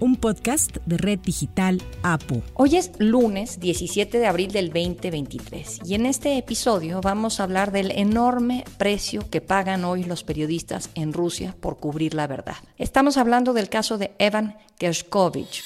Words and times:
un 0.00 0.16
podcast 0.16 0.76
de 0.84 0.96
Red 0.96 1.20
Digital 1.20 1.82
APO. 2.02 2.42
Hoy 2.54 2.76
es 2.76 2.92
lunes 2.98 3.60
17 3.60 4.18
de 4.18 4.26
abril 4.26 4.52
del 4.52 4.68
2023 4.68 5.80
y 5.84 5.94
en 5.94 6.06
este 6.06 6.36
episodio 6.38 7.00
vamos 7.00 7.40
a 7.40 7.44
hablar 7.44 7.72
del 7.72 7.90
enorme 7.92 8.64
precio 8.78 9.28
que 9.30 9.40
pagan 9.40 9.84
hoy 9.84 10.04
los 10.04 10.24
periodistas 10.24 10.90
en 10.94 11.12
Rusia 11.12 11.54
por 11.60 11.78
cubrir 11.78 12.14
la 12.14 12.26
verdad. 12.26 12.56
Estamos 12.78 13.16
hablando 13.16 13.52
del 13.52 13.68
caso 13.68 13.98
de 13.98 14.12
Evan 14.18 14.56
Gershkovich. 14.78 15.62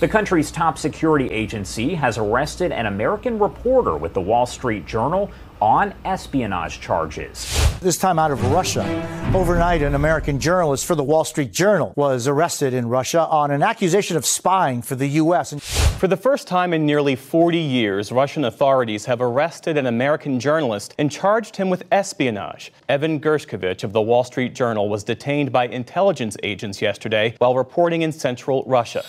The 0.00 0.08
country's 0.08 0.50
top 0.50 0.76
security 0.76 1.32
agency 1.32 1.94
has 1.94 2.18
arrested 2.18 2.72
an 2.72 2.86
American 2.86 3.38
reporter 3.38 3.94
with 3.94 4.12
the 4.12 4.20
Wall 4.20 4.44
Street 4.44 4.84
Journal 4.86 5.30
on 5.64 5.94
espionage 6.04 6.78
charges. 6.78 7.58
This 7.80 7.96
time 7.96 8.18
out 8.18 8.30
of 8.30 8.52
Russia. 8.52 8.84
Overnight, 9.34 9.80
an 9.80 9.94
American 9.94 10.38
journalist 10.38 10.84
for 10.84 10.94
the 10.94 11.02
Wall 11.02 11.24
Street 11.24 11.52
Journal 11.52 11.94
was 11.96 12.28
arrested 12.28 12.74
in 12.74 12.86
Russia 12.86 13.26
on 13.28 13.50
an 13.50 13.62
accusation 13.62 14.18
of 14.18 14.26
spying 14.26 14.82
for 14.82 14.94
the 14.94 15.06
U.S. 15.22 15.54
For 15.98 16.06
the 16.06 16.18
first 16.18 16.46
time 16.46 16.74
in 16.74 16.84
nearly 16.84 17.16
40 17.16 17.56
years, 17.56 18.12
Russian 18.12 18.44
authorities 18.44 19.06
have 19.06 19.22
arrested 19.22 19.78
an 19.78 19.86
American 19.86 20.38
journalist 20.38 20.94
and 20.98 21.10
charged 21.10 21.56
him 21.56 21.70
with 21.70 21.84
espionage. 21.90 22.70
Evan 22.86 23.18
Gershkovich 23.18 23.84
of 23.84 23.94
the 23.94 24.02
Wall 24.02 24.22
Street 24.22 24.54
Journal 24.54 24.90
was 24.90 25.02
detained 25.02 25.50
by 25.50 25.66
intelligence 25.66 26.36
agents 26.42 26.82
yesterday 26.82 27.36
while 27.38 27.54
reporting 27.54 28.02
in 28.02 28.12
central 28.12 28.64
Russia. 28.66 29.02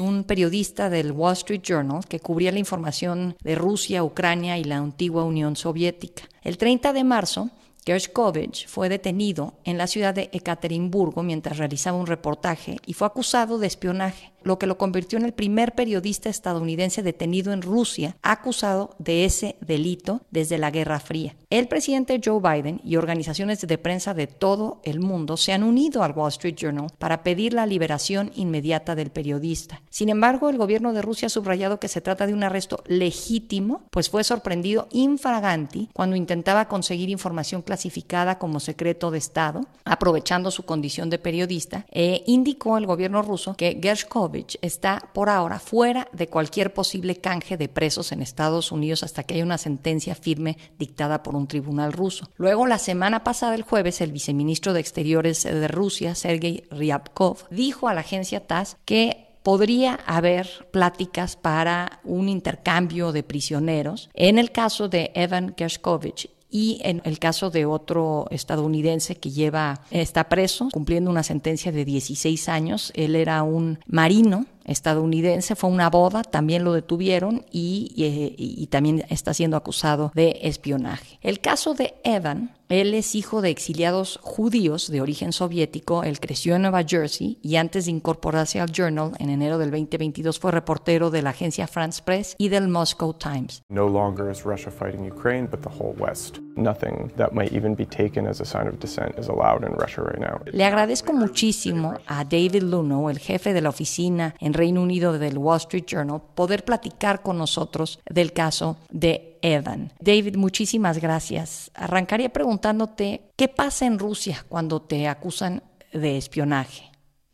Un 0.00 0.24
periodista 0.24 0.88
del 0.88 1.12
Wall 1.12 1.34
Street 1.34 1.60
Journal 1.62 2.06
que 2.08 2.20
cubría 2.20 2.52
la 2.52 2.58
información 2.58 3.36
de 3.42 3.54
Rusia, 3.54 4.02
Ucrania 4.02 4.56
y 4.56 4.64
la 4.64 4.78
antigua 4.78 5.24
Unión 5.24 5.56
Soviética. 5.56 6.22
El 6.42 6.56
30 6.56 6.94
de 6.94 7.04
marzo, 7.04 7.50
Gershkovich 7.84 8.66
fue 8.66 8.88
detenido 8.88 9.52
en 9.64 9.76
la 9.76 9.86
ciudad 9.86 10.14
de 10.14 10.30
Ekaterimburgo 10.32 11.22
mientras 11.22 11.58
realizaba 11.58 11.98
un 11.98 12.06
reportaje 12.06 12.78
y 12.86 12.94
fue 12.94 13.06
acusado 13.06 13.58
de 13.58 13.66
espionaje 13.66 14.32
lo 14.42 14.58
que 14.58 14.66
lo 14.66 14.78
convirtió 14.78 15.18
en 15.18 15.24
el 15.24 15.32
primer 15.32 15.74
periodista 15.74 16.28
estadounidense 16.28 17.02
detenido 17.02 17.52
en 17.52 17.62
Rusia 17.62 18.16
acusado 18.22 18.94
de 18.98 19.24
ese 19.24 19.56
delito 19.60 20.22
desde 20.30 20.58
la 20.58 20.70
Guerra 20.70 21.00
Fría. 21.00 21.34
El 21.50 21.68
presidente 21.68 22.20
Joe 22.24 22.40
Biden 22.40 22.80
y 22.84 22.96
organizaciones 22.96 23.60
de 23.60 23.78
prensa 23.78 24.14
de 24.14 24.26
todo 24.26 24.80
el 24.84 25.00
mundo 25.00 25.36
se 25.36 25.52
han 25.52 25.62
unido 25.62 26.02
al 26.02 26.12
Wall 26.12 26.28
Street 26.28 26.54
Journal 26.56 26.86
para 26.98 27.22
pedir 27.22 27.52
la 27.52 27.66
liberación 27.66 28.30
inmediata 28.34 28.94
del 28.94 29.10
periodista. 29.10 29.82
Sin 29.90 30.08
embargo, 30.08 30.48
el 30.48 30.58
gobierno 30.58 30.92
de 30.92 31.02
Rusia 31.02 31.26
ha 31.26 31.30
subrayado 31.30 31.80
que 31.80 31.88
se 31.88 32.00
trata 32.00 32.26
de 32.26 32.34
un 32.34 32.44
arresto 32.44 32.82
legítimo, 32.86 33.82
pues 33.90 34.10
fue 34.10 34.24
sorprendido 34.24 34.88
infraganti 34.92 35.88
cuando 35.92 36.16
intentaba 36.16 36.68
conseguir 36.68 37.10
información 37.10 37.62
clasificada 37.62 38.38
como 38.38 38.60
secreto 38.60 39.10
de 39.10 39.18
Estado, 39.18 39.62
aprovechando 39.84 40.50
su 40.50 40.64
condición 40.64 41.10
de 41.10 41.18
periodista, 41.18 41.84
e 41.90 42.22
indicó 42.26 42.78
el 42.78 42.86
gobierno 42.86 43.22
ruso 43.22 43.54
que 43.56 43.78
Gershkov 43.82 44.29
está 44.62 45.10
por 45.12 45.28
ahora 45.28 45.58
fuera 45.58 46.08
de 46.12 46.28
cualquier 46.28 46.72
posible 46.72 47.16
canje 47.16 47.56
de 47.56 47.68
presos 47.68 48.12
en 48.12 48.22
Estados 48.22 48.72
Unidos 48.72 49.02
hasta 49.02 49.22
que 49.22 49.34
haya 49.34 49.44
una 49.44 49.58
sentencia 49.58 50.14
firme 50.14 50.58
dictada 50.78 51.22
por 51.22 51.36
un 51.36 51.46
tribunal 51.46 51.92
ruso. 51.92 52.28
Luego, 52.36 52.66
la 52.66 52.78
semana 52.78 53.24
pasada, 53.24 53.54
el 53.54 53.62
jueves, 53.62 54.00
el 54.00 54.12
viceministro 54.12 54.72
de 54.72 54.80
Exteriores 54.80 55.44
de 55.44 55.68
Rusia, 55.68 56.14
Sergei 56.14 56.64
Ryabkov, 56.70 57.48
dijo 57.50 57.88
a 57.88 57.94
la 57.94 58.00
agencia 58.00 58.46
TASS 58.46 58.76
que 58.84 59.26
podría 59.42 59.94
haber 60.06 60.68
pláticas 60.70 61.36
para 61.36 62.00
un 62.04 62.28
intercambio 62.28 63.12
de 63.12 63.22
prisioneros. 63.22 64.10
En 64.14 64.38
el 64.38 64.52
caso 64.52 64.88
de 64.88 65.12
Evan 65.14 65.54
Gershkovich 65.56 66.30
y 66.50 66.80
en 66.82 67.00
el 67.04 67.18
caso 67.18 67.50
de 67.50 67.66
otro 67.66 68.26
estadounidense 68.30 69.16
que 69.16 69.30
lleva, 69.30 69.80
está 69.90 70.28
preso, 70.28 70.68
cumpliendo 70.72 71.10
una 71.10 71.22
sentencia 71.22 71.72
de 71.72 71.84
16 71.84 72.48
años, 72.48 72.92
él 72.94 73.14
era 73.14 73.42
un 73.42 73.78
marino 73.86 74.46
estadounidense, 74.64 75.56
fue 75.56 75.70
una 75.70 75.90
boda, 75.90 76.22
también 76.22 76.64
lo 76.64 76.72
detuvieron 76.72 77.44
y, 77.50 77.92
y, 77.94 78.34
y, 78.36 78.66
también 78.66 79.04
está 79.08 79.34
siendo 79.34 79.56
acusado 79.56 80.12
de 80.14 80.38
espionaje. 80.42 81.18
El 81.22 81.40
caso 81.40 81.74
de 81.74 81.94
Evan, 82.04 82.52
él 82.68 82.94
es 82.94 83.16
hijo 83.16 83.42
de 83.42 83.50
exiliados 83.50 84.20
judíos 84.22 84.90
de 84.90 85.00
origen 85.00 85.32
soviético, 85.32 86.04
él 86.04 86.20
creció 86.20 86.54
en 86.54 86.62
Nueva 86.62 86.84
Jersey 86.86 87.38
y 87.42 87.56
antes 87.56 87.86
de 87.86 87.90
incorporarse 87.90 88.60
al 88.60 88.70
Journal 88.70 89.12
en 89.18 89.28
enero 89.30 89.58
del 89.58 89.72
2022 89.72 90.38
fue 90.38 90.52
reportero 90.52 91.10
de 91.10 91.22
la 91.22 91.30
agencia 91.30 91.66
France 91.66 92.00
Press 92.04 92.36
y 92.38 92.48
del 92.48 92.68
Moscow 92.68 93.12
Times. 93.12 93.62
No 93.68 93.88
longer 93.88 94.30
is 94.30 94.44
Russia 94.44 94.70
fighting 94.70 95.04
Ukraine, 95.10 95.48
but 95.50 95.62
the 95.62 95.68
whole 95.68 95.94
West. 95.98 96.38
Nothing 96.56 97.10
that 97.16 97.32
might 97.32 97.52
even 97.52 97.74
be 97.74 97.86
taken 97.86 98.26
as 98.26 98.40
a 98.40 98.44
sign 98.44 98.68
of 98.68 98.78
dissent 98.78 99.18
is 99.18 99.28
allowed 99.28 99.64
in 99.64 99.74
Russia 99.74 100.02
right 100.02 100.20
now. 100.20 100.40
Le 100.52 100.64
agradezco 100.64 101.12
muchísimo 101.12 101.98
a 102.06 102.24
David 102.24 102.62
Luno, 102.62 103.10
el 103.10 103.18
jefe 103.18 103.52
de 103.52 103.62
la 103.62 103.70
oficina 103.70 104.34
en 104.38 104.49
Reino 104.54 104.82
Unido 104.82 105.18
del 105.18 105.38
Wall 105.38 105.58
Street 105.58 105.84
Journal, 105.86 106.20
poder 106.34 106.64
platicar 106.64 107.22
con 107.22 107.38
nosotros 107.38 108.00
del 108.08 108.32
caso 108.32 108.76
de 108.90 109.38
Evan. 109.42 109.92
David, 110.00 110.36
muchísimas 110.36 110.98
gracias. 110.98 111.70
Arrancaría 111.74 112.32
preguntándote, 112.32 113.22
¿qué 113.36 113.48
pasa 113.48 113.86
en 113.86 113.98
Rusia 113.98 114.44
cuando 114.48 114.82
te 114.82 115.08
acusan 115.08 115.62
de 115.92 116.16
espionaje? 116.16 116.84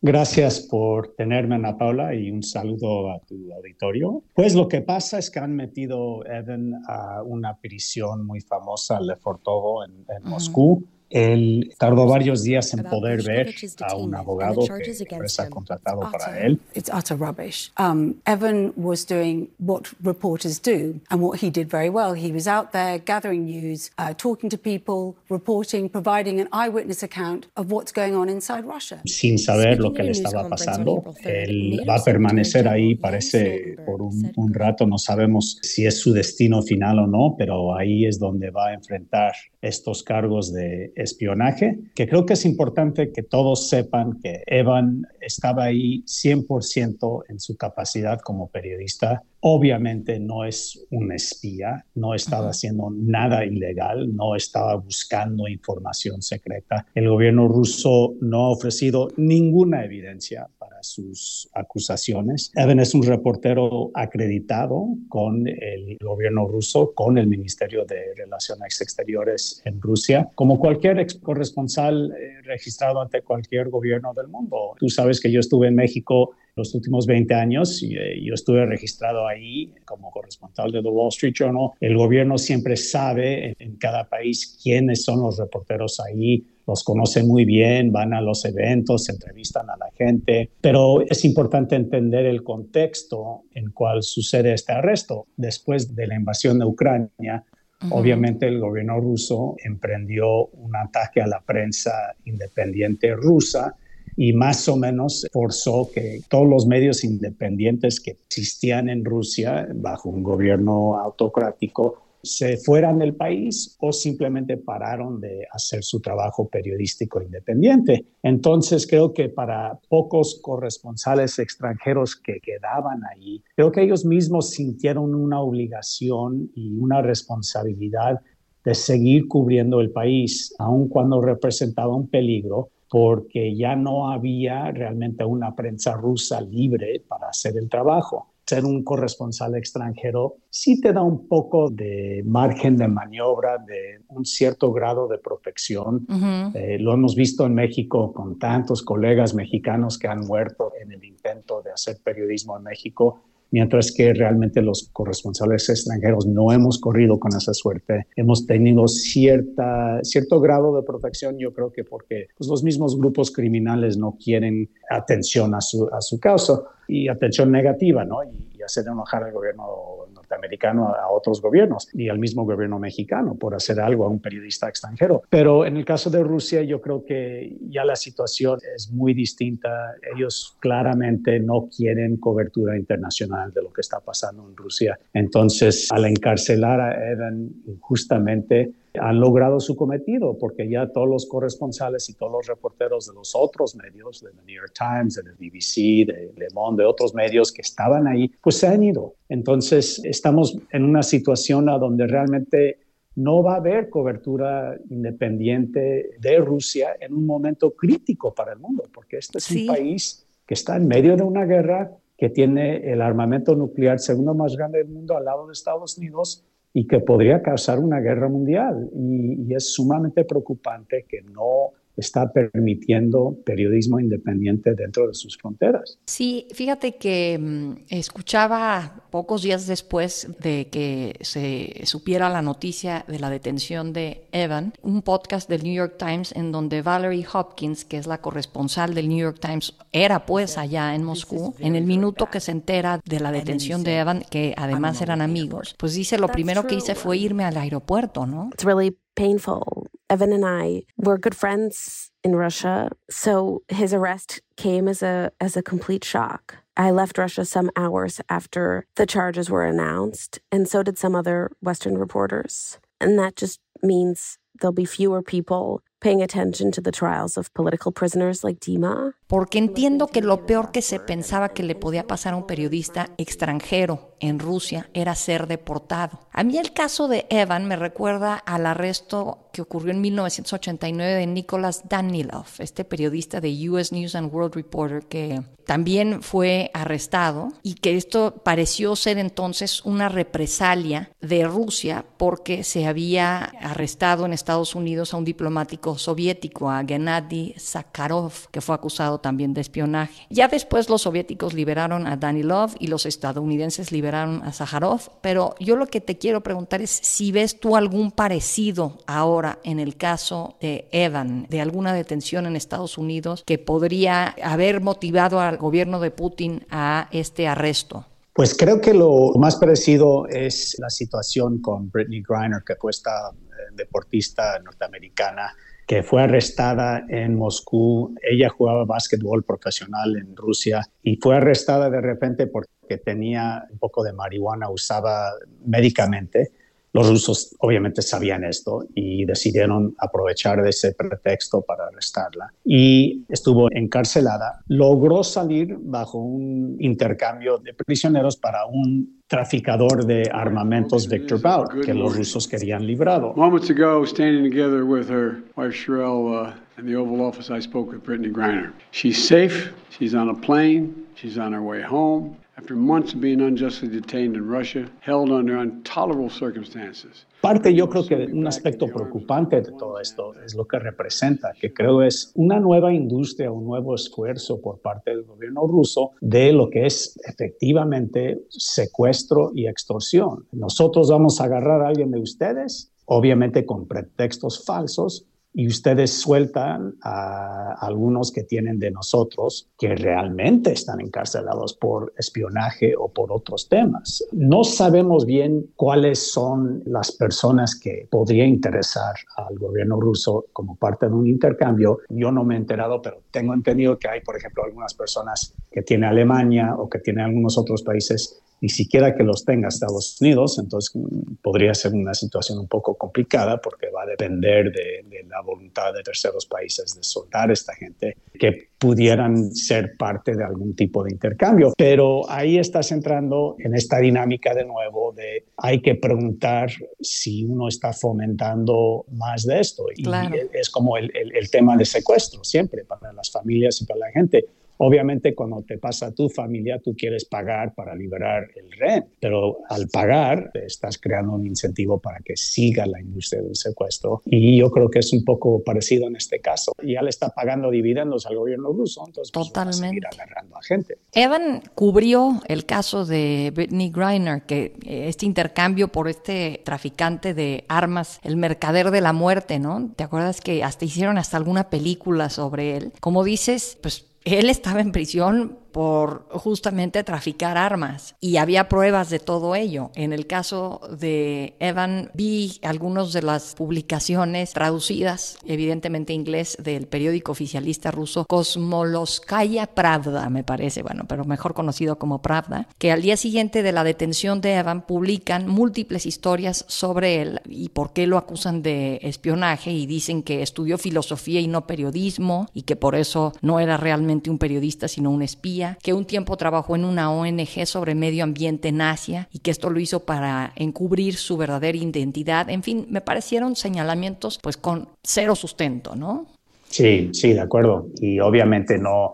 Gracias 0.02 0.60
por 0.60 1.14
tenerme, 1.16 1.56
Ana 1.56 1.76
Paula, 1.76 2.14
y 2.14 2.30
un 2.30 2.42
saludo 2.42 3.10
a 3.10 3.18
tu 3.20 3.52
auditorio. 3.52 4.22
Pues 4.34 4.54
lo 4.54 4.68
que 4.68 4.82
pasa 4.82 5.18
es 5.18 5.30
que 5.30 5.40
han 5.40 5.56
metido 5.56 6.24
Evan 6.26 6.74
a 6.86 7.22
una 7.22 7.58
prisión 7.58 8.24
muy 8.24 8.40
famosa, 8.40 9.00
Lefortovo, 9.00 9.84
en, 9.84 9.92
en 9.92 10.22
uh 10.22 10.26
-huh. 10.26 10.28
Moscú 10.28 10.86
él 11.10 11.72
tardó 11.78 12.06
varios 12.06 12.42
días 12.42 12.72
en 12.74 12.84
poder 12.84 13.22
ver 13.22 13.54
a 13.80 13.96
un 13.96 14.14
abogado 14.14 14.62
que 14.66 15.16
ha 15.38 15.50
contratado 15.50 16.00
para 16.00 16.40
él. 16.40 16.58
It's 16.74 16.90
utter 16.90 17.16
rubbish. 17.16 17.70
Um, 17.78 18.16
Evan 18.26 18.72
was 18.76 19.04
doing 19.04 19.48
what 19.58 19.92
reporters 20.02 20.58
do 20.58 21.00
and 21.10 21.20
what 21.20 21.40
he 21.42 21.50
did 21.50 21.70
very 21.70 21.88
well. 21.88 22.14
He 22.14 22.32
was 22.32 22.46
out 22.46 22.72
there 22.72 22.98
gathering 22.98 23.44
news, 23.44 23.90
uh, 23.98 24.14
talking 24.14 24.50
to 24.50 24.58
people, 24.58 25.16
reporting, 25.28 25.88
providing 25.88 26.40
an 26.40 26.48
eyewitness 26.52 27.02
account 27.02 27.46
of 27.56 27.70
what's 27.70 27.92
going 27.92 28.14
on 28.14 28.28
inside 28.28 28.64
Russia. 28.64 29.00
Sin 29.06 29.38
saber 29.38 29.78
lo 29.78 29.92
que 29.92 30.02
le 30.02 30.10
estaba 30.10 30.48
pasando, 30.48 31.04
él 31.24 31.82
va 31.88 31.96
a 31.96 32.04
permanecer 32.04 32.68
ahí, 32.68 32.96
parece, 32.96 33.76
por 33.86 34.02
un, 34.02 34.32
un 34.36 34.54
rato. 34.54 34.86
No 34.86 34.98
sabemos 34.98 35.58
si 35.62 35.86
es 35.86 36.00
su 36.00 36.12
destino 36.12 36.62
final 36.62 36.98
o 36.98 37.06
no, 37.06 37.36
pero 37.38 37.76
ahí 37.76 38.06
es 38.06 38.18
donde 38.18 38.50
va 38.50 38.68
a 38.68 38.74
enfrentar 38.74 39.32
estos 39.60 40.02
cargos 40.02 40.52
de 40.52 40.92
espionaje, 40.96 41.78
que 41.94 42.08
creo 42.08 42.26
que 42.26 42.32
es 42.32 42.44
importante 42.44 43.12
que 43.12 43.22
todos 43.22 43.68
sepan 43.68 44.18
que 44.20 44.42
Evan 44.46 45.06
estaba 45.20 45.64
ahí 45.64 46.02
100% 46.06 47.24
en 47.28 47.38
su 47.38 47.56
capacidad 47.56 48.20
como 48.20 48.48
periodista. 48.48 49.22
Obviamente 49.40 50.18
no 50.18 50.44
es 50.44 50.86
un 50.90 51.12
espía, 51.12 51.84
no 51.94 52.14
estaba 52.14 52.50
haciendo 52.50 52.90
nada 52.90 53.44
ilegal, 53.44 54.14
no 54.14 54.34
estaba 54.34 54.74
buscando 54.76 55.46
información 55.46 56.22
secreta. 56.22 56.86
El 56.94 57.08
gobierno 57.08 57.46
ruso 57.46 58.14
no 58.20 58.46
ha 58.46 58.50
ofrecido 58.50 59.08
ninguna 59.16 59.84
evidencia 59.84 60.48
para 60.58 60.82
sus 60.82 61.48
acusaciones. 61.52 62.50
Evan 62.54 62.80
es 62.80 62.94
un 62.94 63.02
reportero 63.02 63.90
acreditado 63.94 64.88
con 65.08 65.46
el 65.46 65.96
gobierno 66.00 66.46
ruso, 66.46 66.92
con 66.94 67.18
el 67.18 67.26
Ministerio 67.26 67.84
de 67.84 68.14
Relaciones 68.16 68.80
Exteriores 68.80 69.62
en 69.64 69.80
Rusia, 69.80 70.30
como 70.34 70.58
cualquier 70.58 70.98
ex 70.98 71.14
corresponsal 71.14 72.12
eh, 72.12 72.42
registrado 72.42 73.00
ante 73.00 73.22
cualquier 73.22 73.68
gobierno 73.68 74.14
del 74.14 74.28
mundo. 74.28 74.74
Tú 74.78 74.88
sabes 74.88 75.20
que 75.20 75.30
yo 75.30 75.40
estuve 75.40 75.68
en 75.68 75.74
México 75.74 76.34
los 76.56 76.74
últimos 76.74 77.06
20 77.06 77.34
años 77.34 77.82
eh, 77.82 78.18
yo 78.22 78.32
estuve 78.32 78.64
registrado 78.64 79.28
ahí 79.28 79.74
como 79.84 80.10
corresponsal 80.10 80.72
de 80.72 80.82
The 80.82 80.88
Wall 80.88 81.08
Street 81.08 81.34
Journal. 81.34 81.70
El 81.80 81.96
gobierno 81.98 82.38
siempre 82.38 82.76
sabe 82.76 83.48
en, 83.48 83.56
en 83.58 83.76
cada 83.76 84.08
país 84.08 84.58
quiénes 84.62 85.04
son 85.04 85.20
los 85.20 85.38
reporteros 85.38 86.00
ahí, 86.00 86.46
los 86.66 86.82
conocen 86.82 87.28
muy 87.28 87.44
bien, 87.44 87.92
van 87.92 88.14
a 88.14 88.22
los 88.22 88.44
eventos, 88.46 89.08
entrevistan 89.10 89.68
a 89.68 89.76
la 89.76 89.90
gente, 89.96 90.50
pero 90.62 91.02
es 91.02 91.26
importante 91.26 91.76
entender 91.76 92.24
el 92.24 92.42
contexto 92.42 93.42
en 93.54 93.70
cual 93.72 94.02
sucede 94.02 94.54
este 94.54 94.72
arresto. 94.72 95.26
Después 95.36 95.94
de 95.94 96.06
la 96.06 96.16
invasión 96.16 96.58
de 96.58 96.64
Ucrania, 96.64 97.44
uh 97.82 97.84
-huh. 97.84 97.88
obviamente 97.92 98.48
el 98.48 98.60
gobierno 98.60 98.98
ruso 98.98 99.56
emprendió 99.62 100.46
un 100.46 100.74
ataque 100.74 101.20
a 101.20 101.26
la 101.26 101.40
prensa 101.40 102.16
independiente 102.24 103.14
rusa 103.14 103.76
y 104.16 104.32
más 104.32 104.68
o 104.68 104.76
menos 104.76 105.26
forzó 105.32 105.90
que 105.94 106.20
todos 106.28 106.48
los 106.48 106.66
medios 106.66 107.04
independientes 107.04 108.00
que 108.00 108.12
existían 108.12 108.88
en 108.88 109.04
Rusia 109.04 109.68
bajo 109.74 110.08
un 110.08 110.22
gobierno 110.22 110.96
autocrático 110.98 112.02
se 112.22 112.56
fueran 112.56 112.98
del 112.98 113.14
país 113.14 113.76
o 113.78 113.92
simplemente 113.92 114.56
pararon 114.56 115.20
de 115.20 115.46
hacer 115.52 115.84
su 115.84 116.00
trabajo 116.00 116.48
periodístico 116.48 117.22
independiente. 117.22 118.04
Entonces 118.22 118.86
creo 118.86 119.12
que 119.14 119.28
para 119.28 119.78
pocos 119.88 120.40
corresponsales 120.42 121.38
extranjeros 121.38 122.16
que 122.16 122.40
quedaban 122.40 123.00
ahí, 123.14 123.42
creo 123.54 123.70
que 123.70 123.82
ellos 123.82 124.04
mismos 124.04 124.50
sintieron 124.50 125.14
una 125.14 125.40
obligación 125.40 126.50
y 126.54 126.76
una 126.76 127.00
responsabilidad 127.00 128.20
de 128.64 128.74
seguir 128.74 129.28
cubriendo 129.28 129.80
el 129.80 129.92
país, 129.92 130.52
aun 130.58 130.88
cuando 130.88 131.20
representaba 131.22 131.94
un 131.94 132.08
peligro, 132.08 132.70
porque 132.88 133.56
ya 133.56 133.74
no 133.74 134.10
había 134.10 134.70
realmente 134.70 135.24
una 135.24 135.54
prensa 135.54 135.94
rusa 135.94 136.40
libre 136.40 137.04
para 137.06 137.28
hacer 137.28 137.56
el 137.56 137.68
trabajo. 137.68 138.32
Ser 138.46 138.64
un 138.64 138.84
corresponsal 138.84 139.56
extranjero 139.56 140.36
sí 140.48 140.80
te 140.80 140.92
da 140.92 141.02
un 141.02 141.26
poco 141.26 141.68
de 141.68 142.22
margen 142.24 142.76
de 142.76 142.86
maniobra, 142.86 143.58
de 143.58 144.02
un 144.08 144.24
cierto 144.24 144.72
grado 144.72 145.08
de 145.08 145.18
protección. 145.18 146.06
Eh, 146.54 146.78
lo 146.78 146.94
hemos 146.94 147.16
visto 147.16 147.44
en 147.44 147.54
México 147.54 148.12
con 148.12 148.38
tantos 148.38 148.82
colegas 148.82 149.34
mexicanos 149.34 149.98
que 149.98 150.06
han 150.06 150.20
muerto 150.20 150.72
en 150.80 150.92
el 150.92 151.04
intento 151.04 151.60
de 151.60 151.72
hacer 151.72 151.96
periodismo 152.04 152.56
en 152.56 152.62
México 152.62 153.20
mientras 153.50 153.92
que 153.92 154.12
realmente 154.12 154.62
los 154.62 154.90
corresponsales 154.92 155.68
extranjeros 155.68 156.26
no 156.26 156.52
hemos 156.52 156.78
corrido 156.78 157.18
con 157.18 157.34
esa 157.36 157.54
suerte. 157.54 158.06
Hemos 158.16 158.46
tenido 158.46 158.88
cierta, 158.88 160.00
cierto 160.02 160.40
grado 160.40 160.76
de 160.76 160.82
protección, 160.82 161.38
yo 161.38 161.52
creo 161.52 161.72
que 161.72 161.84
porque 161.84 162.28
pues, 162.36 162.48
los 162.48 162.62
mismos 162.62 162.98
grupos 162.98 163.30
criminales 163.30 163.96
no 163.96 164.16
quieren 164.22 164.70
atención 164.90 165.54
a 165.54 165.60
su, 165.60 165.88
a 165.92 166.00
su 166.00 166.18
causa 166.18 166.62
y 166.88 167.08
atención 167.08 167.50
negativa, 167.50 168.04
¿no? 168.04 168.22
Y, 168.24 168.46
hacer 168.66 168.86
enojar 168.88 169.22
al 169.22 169.32
gobierno 169.32 170.08
norteamericano 170.12 170.88
a, 170.88 171.08
otros 171.08 171.40
gobiernos 171.40 171.88
y 171.94 172.08
al 172.08 172.18
mismo 172.18 172.44
gobierno 172.44 172.80
mexicano 172.80 173.36
por 173.36 173.54
hacer 173.54 173.78
algo 173.78 174.04
a 174.04 174.08
un 174.08 174.18
periodista 174.18 174.68
extranjero. 174.68 175.22
Pero 175.30 175.64
en 175.64 175.76
el 175.76 175.84
caso 175.84 176.10
de 176.10 176.24
Rusia 176.24 176.62
yo 176.62 176.80
creo 176.80 177.04
que 177.04 177.56
ya 177.68 177.84
la 177.84 177.94
situación 177.94 178.58
es 178.74 178.90
muy 178.90 179.14
distinta. 179.14 179.94
Ellos 180.16 180.56
claramente 180.58 181.38
no 181.38 181.68
quieren 181.68 182.16
cobertura 182.16 182.76
internacional 182.76 183.52
de 183.52 183.62
lo 183.62 183.72
que 183.72 183.82
está 183.82 184.00
pasando 184.00 184.48
en 184.48 184.56
Rusia. 184.56 184.98
Entonces, 185.12 185.86
al 185.92 186.06
encarcelar 186.06 186.80
a 186.80 187.12
Evan 187.12 187.50
injustamente, 187.68 188.72
han 189.00 189.20
logrado 189.20 189.60
su 189.60 189.76
cometido, 189.76 190.36
porque 190.38 190.68
ya 190.68 190.92
todos 190.92 191.08
los 191.08 191.26
corresponsales 191.26 192.08
y 192.08 192.14
todos 192.14 192.32
los 192.32 192.46
reporteros 192.46 193.06
de 193.06 193.14
los 193.14 193.34
otros 193.34 193.76
medios, 193.76 194.20
de 194.22 194.30
The 194.30 194.42
New 194.44 194.56
York 194.56 194.72
Times, 194.74 195.14
de 195.14 195.32
BBC, 195.32 196.06
de 196.06 196.32
Le 196.36 196.48
Monde, 196.54 196.82
de 196.82 196.88
otros 196.88 197.14
medios 197.14 197.52
que 197.52 197.62
estaban 197.62 198.06
ahí, 198.06 198.30
pues 198.42 198.58
se 198.58 198.66
han 198.66 198.82
ido. 198.82 199.14
Entonces, 199.28 200.00
estamos 200.04 200.56
en 200.72 200.84
una 200.84 201.02
situación 201.02 201.68
a 201.68 201.78
donde 201.78 202.06
realmente 202.06 202.78
no 203.16 203.42
va 203.42 203.54
a 203.54 203.56
haber 203.56 203.88
cobertura 203.88 204.78
independiente 204.90 206.10
de 206.20 206.38
Rusia 206.38 206.96
en 207.00 207.14
un 207.14 207.26
momento 207.26 207.70
crítico 207.72 208.34
para 208.34 208.52
el 208.52 208.58
mundo, 208.58 208.84
porque 208.92 209.18
este 209.18 209.38
es 209.38 209.50
un 209.50 209.66
país 209.66 210.26
que 210.46 210.54
está 210.54 210.76
en 210.76 210.86
medio 210.86 211.16
de 211.16 211.22
una 211.22 211.44
guerra, 211.44 211.90
que 212.16 212.30
tiene 212.30 212.92
el 212.92 213.02
armamento 213.02 213.54
nuclear 213.54 213.98
segundo 213.98 214.34
más 214.34 214.56
grande 214.56 214.78
del 214.78 214.88
mundo 214.88 215.16
al 215.16 215.24
lado 215.24 215.46
de 215.46 215.52
Estados 215.52 215.98
Unidos 215.98 216.45
y 216.78 216.86
que 216.86 217.00
podría 217.00 217.40
causar 217.40 217.78
una 217.78 218.00
guerra 218.00 218.28
mundial. 218.28 218.90
Y, 218.94 219.48
y, 219.48 219.54
es 219.54 219.72
sumamente 219.72 220.26
preocupante 220.26 221.06
que 221.08 221.22
no 221.22 221.72
está 221.96 222.32
permitiendo 222.32 223.38
periodismo 223.44 223.98
independiente 224.00 224.74
dentro 224.74 225.08
de 225.08 225.14
sus 225.14 225.36
fronteras. 225.36 225.98
Sí, 226.06 226.46
fíjate 226.52 226.96
que 226.96 227.38
mm, 227.40 227.72
escuchaba 227.88 229.06
pocos 229.10 229.42
días 229.42 229.66
después 229.66 230.28
de 230.40 230.68
que 230.70 231.16
se 231.22 231.80
supiera 231.84 232.28
la 232.28 232.42
noticia 232.42 233.04
de 233.08 233.18
la 233.18 233.30
detención 233.30 233.92
de 233.92 234.28
Evan, 234.32 234.74
un 234.82 235.02
podcast 235.02 235.48
del 235.48 235.62
New 235.62 235.74
York 235.74 235.96
Times 235.98 236.32
en 236.36 236.52
donde 236.52 236.82
Valerie 236.82 237.26
Hopkins, 237.32 237.84
que 237.84 237.96
es 237.96 238.06
la 238.06 238.20
corresponsal 238.20 238.94
del 238.94 239.08
New 239.08 239.18
York 239.18 239.38
Times, 239.40 239.74
era 239.92 240.26
pues 240.26 240.58
allá 240.58 240.94
en 240.94 241.04
Moscú, 241.04 241.54
en 241.58 241.76
el 241.76 241.84
minuto 241.84 242.28
que 242.30 242.40
se 242.40 242.52
entera 242.52 243.00
de 243.04 243.20
la 243.20 243.32
detención 243.32 243.82
de 243.82 243.98
Evan, 243.98 244.22
que 244.30 244.54
además 244.56 245.00
eran 245.00 245.22
amigos, 245.22 245.74
pues 245.78 245.94
dice 245.94 246.18
lo 246.18 246.28
primero 246.28 246.66
que 246.66 246.74
hice 246.74 246.94
fue 246.94 247.16
irme 247.16 247.44
al 247.44 247.56
aeropuerto, 247.56 248.26
¿no? 248.26 248.50
It's 248.52 248.64
really 248.64 248.96
painful 249.14 249.88
Evan 250.08 250.32
and 250.32 250.44
I 250.44 250.82
were 250.96 251.18
good 251.18 251.34
friends 251.34 252.10
in 252.22 252.36
Russia, 252.36 252.90
so 253.10 253.62
his 253.68 253.92
arrest 253.92 254.40
came 254.56 254.88
as 254.88 255.02
a 255.02 255.32
as 255.40 255.56
a 255.56 255.62
complete 255.62 256.04
shock. 256.04 256.58
I 256.76 256.90
left 256.90 257.18
Russia 257.18 257.44
some 257.44 257.70
hours 257.74 258.20
after 258.28 258.86
the 258.96 259.06
charges 259.06 259.50
were 259.50 259.64
announced, 259.64 260.38
and 260.52 260.68
so 260.68 260.82
did 260.82 260.98
some 260.98 261.16
other 261.16 261.50
Western 261.60 261.98
reporters. 261.98 262.78
And 263.00 263.18
that 263.18 263.34
just 263.36 263.60
means 263.82 264.38
there'll 264.60 264.72
be 264.72 264.84
fewer 264.84 265.22
people 265.22 265.80
paying 266.00 266.22
attention 266.22 266.70
to 266.72 266.80
the 266.80 266.92
trials 266.92 267.36
of 267.36 267.52
political 267.54 267.90
prisoners 267.90 268.44
like 268.44 268.60
Dima. 268.60 269.14
Porque 269.28 269.58
entiendo 269.58 270.12
que 270.12 270.22
lo 270.22 270.46
peor 270.46 270.70
que 270.70 270.82
se 270.82 270.98
pensaba 271.00 271.52
que 271.52 271.64
le 271.64 271.74
podía 271.74 272.06
pasar 272.06 272.34
a 272.34 272.36
un 272.36 272.46
periodista 272.46 273.08
extranjero 273.18 274.15
en 274.20 274.38
Rusia 274.38 274.88
era 274.94 275.14
ser 275.14 275.46
deportado. 275.46 276.20
A 276.32 276.44
mí 276.44 276.58
el 276.58 276.72
caso 276.72 277.08
de 277.08 277.26
Evan 277.30 277.66
me 277.66 277.76
recuerda 277.76 278.34
al 278.34 278.66
arresto 278.66 279.46
que 279.52 279.62
ocurrió 279.62 279.92
en 279.92 280.02
1989 280.02 281.14
de 281.14 281.26
Nicholas 281.26 281.88
Danilov, 281.88 282.46
este 282.58 282.84
periodista 282.84 283.40
de 283.40 283.70
US 283.70 283.90
News 283.90 284.14
and 284.14 284.32
World 284.32 284.54
Reporter 284.54 285.04
que 285.06 285.42
también 285.64 286.22
fue 286.22 286.70
arrestado 286.74 287.52
y 287.62 287.74
que 287.74 287.96
esto 287.96 288.42
pareció 288.44 288.94
ser 288.94 289.18
entonces 289.18 289.84
una 289.84 290.08
represalia 290.08 291.10
de 291.20 291.44
Rusia 291.44 292.04
porque 292.18 292.62
se 292.62 292.86
había 292.86 293.38
arrestado 293.38 294.26
en 294.26 294.32
Estados 294.32 294.74
Unidos 294.74 295.12
a 295.12 295.16
un 295.16 295.24
diplomático 295.24 295.98
soviético, 295.98 296.70
a 296.70 296.84
Gennady 296.84 297.54
Sakharov, 297.56 298.48
que 298.52 298.60
fue 298.60 298.74
acusado 298.74 299.18
también 299.18 299.54
de 299.54 299.62
espionaje. 299.62 300.26
Ya 300.30 300.46
después 300.48 300.88
los 300.88 301.02
soviéticos 301.02 301.54
liberaron 301.54 302.06
a 302.06 302.16
Danilov 302.16 302.76
y 302.78 302.86
los 302.86 303.06
estadounidenses 303.06 303.90
liberaron 303.90 304.05
a 304.14 304.52
Sakharov, 304.52 305.10
pero 305.20 305.54
yo 305.58 305.76
lo 305.76 305.86
que 305.86 306.00
te 306.00 306.18
quiero 306.18 306.42
preguntar 306.42 306.82
es 306.82 306.90
si 306.90 307.32
ves 307.32 307.58
tú 307.60 307.76
algún 307.76 308.10
parecido 308.10 308.98
ahora 309.06 309.58
en 309.64 309.80
el 309.80 309.96
caso 309.96 310.56
de 310.60 310.88
Evan, 310.92 311.46
de 311.48 311.60
alguna 311.60 311.92
detención 311.92 312.46
en 312.46 312.56
Estados 312.56 312.98
Unidos 312.98 313.42
que 313.46 313.58
podría 313.58 314.34
haber 314.42 314.80
motivado 314.80 315.40
al 315.40 315.56
gobierno 315.56 316.00
de 316.00 316.10
Putin 316.10 316.66
a 316.70 317.08
este 317.10 317.48
arresto. 317.48 318.06
Pues 318.36 318.54
creo 318.54 318.82
que 318.82 318.92
lo 318.92 319.32
más 319.38 319.56
parecido 319.56 320.28
es 320.28 320.76
la 320.78 320.90
situación 320.90 321.62
con 321.62 321.90
Brittany 321.90 322.22
Griner, 322.22 322.62
que 322.66 322.74
fue 322.76 322.90
esta 322.90 323.30
eh, 323.30 323.72
deportista 323.72 324.58
norteamericana 324.58 325.54
que 325.86 326.02
fue 326.02 326.22
arrestada 326.22 327.06
en 327.08 327.36
Moscú. 327.36 328.14
Ella 328.20 328.50
jugaba 328.50 328.84
básquetbol 328.84 329.42
profesional 329.42 330.16
en 330.16 330.36
Rusia 330.36 330.82
y 331.02 331.16
fue 331.16 331.36
arrestada 331.36 331.88
de 331.88 332.02
repente 332.02 332.46
porque 332.46 332.98
tenía 333.02 333.64
un 333.70 333.78
poco 333.78 334.04
de 334.04 334.12
marihuana, 334.12 334.68
usaba 334.68 335.30
médicamente 335.64 336.50
los 336.96 337.10
rusos 337.10 337.54
obviamente 337.58 338.00
sabían 338.00 338.42
esto 338.44 338.86
y 338.94 339.26
decidieron 339.26 339.94
aprovechar 339.98 340.62
de 340.62 340.70
ese 340.70 340.94
pretexto 340.94 341.60
para 341.60 341.88
arrestarla. 341.88 342.50
Y 342.64 343.22
estuvo 343.28 343.68
encarcelada. 343.70 344.62
Logró 344.68 345.22
salir 345.22 345.76
bajo 345.78 346.18
un 346.18 346.76
intercambio 346.80 347.58
de 347.58 347.74
prisioneros 347.74 348.38
para 348.38 348.64
un 348.64 349.20
traficador 349.26 350.06
de 350.06 350.30
armamentos, 350.32 351.06
Victor 351.06 351.38
Bout, 351.38 351.84
que 351.84 351.92
los 351.92 352.16
rusos 352.16 352.48
querían 352.48 352.86
librado. 352.86 353.34
Moments 353.36 353.68
ago, 353.68 354.06
standing 354.06 354.50
together 354.50 354.84
with 354.84 355.10
her 355.10 355.42
wife 355.56 355.74
Sherelle 355.74 356.48
uh, 356.48 356.52
in 356.78 356.86
the 356.86 356.96
Oval 356.96 357.20
Office, 357.20 357.50
I 357.50 357.60
spoke 357.60 357.92
with 357.92 358.02
Brittany 358.04 358.32
Griner. 358.32 358.72
She's 358.92 359.22
safe. 359.22 359.70
She's 359.90 360.14
on 360.14 360.30
a 360.30 360.34
plane. 360.34 360.94
She's 361.14 361.36
on 361.36 361.52
her 361.52 361.62
way 361.62 361.82
home. 361.82 362.36
After 362.58 362.74
months 362.74 363.12
of 363.12 363.20
being 363.20 363.40
unjustly 363.40 363.88
detained 363.88 364.34
in 364.34 364.48
Russia, 364.48 364.88
held 365.00 365.30
under 365.30 365.58
intolerable 365.58 366.30
circumstances. 366.30 367.26
Parte 367.42 367.74
yo 367.74 367.88
creo 367.88 368.06
que 368.06 368.26
un 368.32 368.46
aspecto 368.46 368.86
preocupante 368.86 369.60
de 369.60 369.72
todo 369.72 370.00
esto 370.00 370.32
es 370.44 370.54
lo 370.54 370.66
que 370.66 370.78
representa, 370.78 371.52
que 371.60 371.72
creo 371.72 372.02
es 372.02 372.32
una 372.34 372.58
nueva 372.58 372.92
industria, 372.92 373.52
un 373.52 373.64
nuevo 373.64 373.94
esfuerzo 373.94 374.60
por 374.60 374.80
parte 374.80 375.10
del 375.10 375.24
gobierno 375.24 375.66
ruso 375.66 376.12
de 376.20 376.52
lo 376.52 376.70
que 376.70 376.86
es 376.86 377.18
efectivamente 377.24 378.42
secuestro 378.48 379.52
y 379.54 379.66
extorsión. 379.66 380.46
Nosotros 380.52 381.10
vamos 381.10 381.40
a 381.40 381.44
agarrar 381.44 381.82
a 381.82 381.88
alguien 381.88 382.10
de 382.10 382.20
ustedes, 382.20 382.90
obviamente 383.04 383.66
con 383.66 383.86
pretextos 383.86 384.64
falsos, 384.64 385.26
y 385.56 385.66
ustedes 385.66 386.12
sueltan 386.12 386.96
a 387.02 387.72
algunos 387.80 388.30
que 388.30 388.42
tienen 388.42 388.78
de 388.78 388.90
nosotros 388.90 389.70
que 389.78 389.96
realmente 389.96 390.72
están 390.72 391.00
encarcelados 391.00 391.72
por 391.72 392.12
espionaje 392.18 392.94
o 392.94 393.08
por 393.08 393.32
otros 393.32 393.66
temas. 393.66 394.22
No 394.32 394.64
sabemos 394.64 395.24
bien 395.24 395.70
cuáles 395.74 396.30
son 396.30 396.82
las 396.84 397.10
personas 397.10 397.74
que 397.74 398.06
podría 398.10 398.44
interesar 398.44 399.14
al 399.34 399.58
gobierno 399.58 399.98
ruso 399.98 400.44
como 400.52 400.76
parte 400.76 401.06
de 401.06 401.14
un 401.14 401.26
intercambio. 401.26 402.00
Yo 402.10 402.30
no 402.30 402.44
me 402.44 402.54
he 402.54 402.58
enterado, 402.58 403.00
pero 403.00 403.22
tengo 403.30 403.54
entendido 403.54 403.98
que 403.98 404.08
hay, 404.08 404.20
por 404.20 404.36
ejemplo, 404.36 404.62
algunas 404.62 404.92
personas 404.92 405.54
que 405.70 405.80
tiene 405.80 406.06
Alemania 406.06 406.74
o 406.76 406.90
que 406.90 406.98
tiene 406.98 407.22
algunos 407.22 407.56
otros 407.56 407.82
países 407.82 408.42
ni 408.60 408.68
siquiera 408.68 409.14
que 409.14 409.22
los 409.22 409.44
tenga 409.44 409.68
Estados 409.68 410.20
Unidos, 410.20 410.58
entonces 410.58 410.94
mm, 410.94 411.34
podría 411.42 411.74
ser 411.74 411.92
una 411.92 412.14
situación 412.14 412.58
un 412.58 412.68
poco 412.68 412.94
complicada 412.94 413.58
porque 413.60 413.90
va 413.90 414.02
a 414.02 414.06
depender 414.06 414.72
de, 414.72 415.04
la 415.28 415.42
voluntad 415.42 415.92
de 415.92 416.02
terceros 416.02 416.46
países 416.46 416.94
de 416.94 417.02
soltar 417.02 417.50
a 417.50 417.52
esta 417.52 417.74
gente 417.74 418.16
que 418.38 418.68
pudieran 418.78 419.54
ser 419.54 419.96
parte 419.98 420.34
de 420.34 420.44
algún 420.44 420.74
tipo 420.74 421.02
de 421.04 421.10
intercambio. 421.10 421.74
Pero 421.76 422.30
ahí 422.30 422.58
estás 422.58 422.90
entrando 422.92 423.56
en 423.58 423.74
esta 423.74 423.98
dinámica 423.98 424.54
de 424.54 424.64
nuevo 424.64 425.12
de 425.12 425.44
hay 425.58 425.82
que 425.82 425.94
preguntar 425.94 426.70
si 427.00 427.44
uno 427.44 427.68
está 427.68 427.92
fomentando 427.92 429.04
más 429.10 429.44
de 429.44 429.60
esto. 429.60 429.84
Y 429.94 430.04
es 430.52 430.70
como 430.70 430.96
el, 430.96 431.10
el 431.14 431.50
tema 431.50 431.76
de 431.76 431.84
secuestro 431.84 432.42
siempre 432.44 432.84
para 432.84 433.12
las 433.12 433.30
familias 433.30 433.80
y 433.82 433.84
para 433.84 434.00
la 434.00 434.10
gente 434.12 434.46
Obviamente 434.78 435.34
cuando 435.34 435.62
te 435.62 435.78
pasa 435.78 436.06
a 436.06 436.12
tu 436.12 436.28
familia, 436.28 436.78
tú 436.78 436.94
quieres 436.96 437.24
pagar 437.24 437.74
para 437.74 437.94
liberar 437.94 438.48
el 438.56 438.70
rehén, 438.72 439.06
pero 439.20 439.58
al 439.68 439.88
pagar 439.88 440.50
estás 440.54 440.98
creando 440.98 441.32
un 441.32 441.46
incentivo 441.46 441.98
para 441.98 442.20
que 442.20 442.36
siga 442.36 442.86
la 442.86 443.00
industria 443.00 443.42
del 443.42 443.56
secuestro. 443.56 444.22
Y 444.26 444.58
yo 444.58 444.70
creo 444.70 444.88
que 444.88 444.98
es 444.98 445.12
un 445.12 445.24
poco 445.24 445.62
parecido 445.62 446.06
en 446.08 446.16
este 446.16 446.40
caso. 446.40 446.72
Ya 446.82 447.02
le 447.02 447.10
está 447.10 447.30
pagando 447.30 447.70
dividendos 447.70 448.26
al 448.26 448.36
gobierno 448.36 448.72
ruso, 448.72 449.02
entonces 449.06 449.32
pues, 449.32 449.48
Totalmente. 449.48 449.80
va 449.80 449.86
a 449.86 449.90
seguir 449.90 450.06
agarrando 450.06 450.56
a 450.56 450.62
gente. 450.62 450.98
Evan 451.12 451.62
cubrió 451.74 452.40
el 452.48 452.66
caso 452.66 453.04
de 453.06 453.52
Britney 453.54 453.90
Griner, 453.90 454.42
que 454.42 454.74
eh, 454.84 455.08
este 455.08 455.26
intercambio 455.26 455.88
por 455.88 456.08
este 456.08 456.60
traficante 456.64 457.34
de 457.34 457.64
armas, 457.68 458.20
el 458.22 458.36
mercader 458.36 458.90
de 458.90 459.00
la 459.00 459.12
muerte, 459.12 459.58
¿no? 459.58 459.90
¿Te 459.96 460.04
acuerdas 460.04 460.40
que 460.40 460.62
hasta 460.62 460.84
hicieron 460.84 461.18
hasta 461.18 461.36
alguna 461.36 461.70
película 461.70 462.28
sobre 462.28 462.76
él? 462.76 462.92
Como 463.00 463.24
dices, 463.24 463.78
pues 463.80 464.06
él 464.26 464.50
estaba 464.50 464.80
en 464.80 464.90
prisión 464.90 465.58
por 465.76 466.26
justamente 466.30 467.04
traficar 467.04 467.58
armas 467.58 468.14
y 468.18 468.38
había 468.38 468.66
pruebas 468.66 469.10
de 469.10 469.18
todo 469.18 469.54
ello. 469.54 469.90
En 469.94 470.14
el 470.14 470.26
caso 470.26 470.80
de 470.98 471.54
Evan 471.60 472.10
vi 472.14 472.58
algunas 472.62 473.12
de 473.12 473.20
las 473.20 473.54
publicaciones 473.54 474.54
traducidas, 474.54 475.36
evidentemente 475.44 476.14
inglés, 476.14 476.56
del 476.58 476.86
periódico 476.86 477.32
oficialista 477.32 477.90
ruso 477.90 478.24
Kosmoloskaya 478.24 479.66
Pravda, 479.66 480.30
me 480.30 480.44
parece, 480.44 480.82
bueno, 480.82 481.04
pero 481.06 481.26
mejor 481.26 481.52
conocido 481.52 481.98
como 481.98 482.22
Pravda, 482.22 482.68
que 482.78 482.90
al 482.90 483.02
día 483.02 483.18
siguiente 483.18 483.62
de 483.62 483.72
la 483.72 483.84
detención 483.84 484.40
de 484.40 484.54
Evan 484.54 484.86
publican 484.86 485.46
múltiples 485.46 486.06
historias 486.06 486.64
sobre 486.68 487.20
él 487.20 487.42
y 487.50 487.68
por 487.68 487.92
qué 487.92 488.06
lo 488.06 488.16
acusan 488.16 488.62
de 488.62 488.98
espionaje 489.02 489.72
y 489.72 489.84
dicen 489.84 490.22
que 490.22 490.40
estudió 490.40 490.78
filosofía 490.78 491.40
y 491.40 491.48
no 491.48 491.66
periodismo 491.66 492.48
y 492.54 492.62
que 492.62 492.76
por 492.76 492.94
eso 492.94 493.34
no 493.42 493.60
era 493.60 493.76
realmente 493.76 494.30
un 494.30 494.38
periodista 494.38 494.88
sino 494.88 495.10
un 495.10 495.20
espía 495.20 495.65
que 495.82 495.92
un 495.92 496.04
tiempo 496.04 496.36
trabajó 496.36 496.76
en 496.76 496.84
una 496.84 497.12
ONG 497.12 497.66
sobre 497.66 497.94
medio 497.94 498.24
ambiente 498.24 498.68
en 498.68 498.80
Asia 498.80 499.28
y 499.32 499.40
que 499.40 499.50
esto 499.50 499.70
lo 499.70 499.80
hizo 499.80 500.00
para 500.00 500.52
encubrir 500.56 501.16
su 501.16 501.36
verdadera 501.36 501.76
identidad. 501.76 502.48
En 502.50 502.62
fin, 502.62 502.86
me 502.88 503.00
parecieron 503.00 503.56
señalamientos 503.56 504.38
pues 504.42 504.56
con 504.56 504.88
cero 505.02 505.34
sustento, 505.34 505.96
¿no? 505.96 506.26
Sí, 506.68 507.10
sí, 507.12 507.32
de 507.32 507.40
acuerdo. 507.40 507.88
Y 508.00 508.20
obviamente 508.20 508.78
no, 508.78 509.12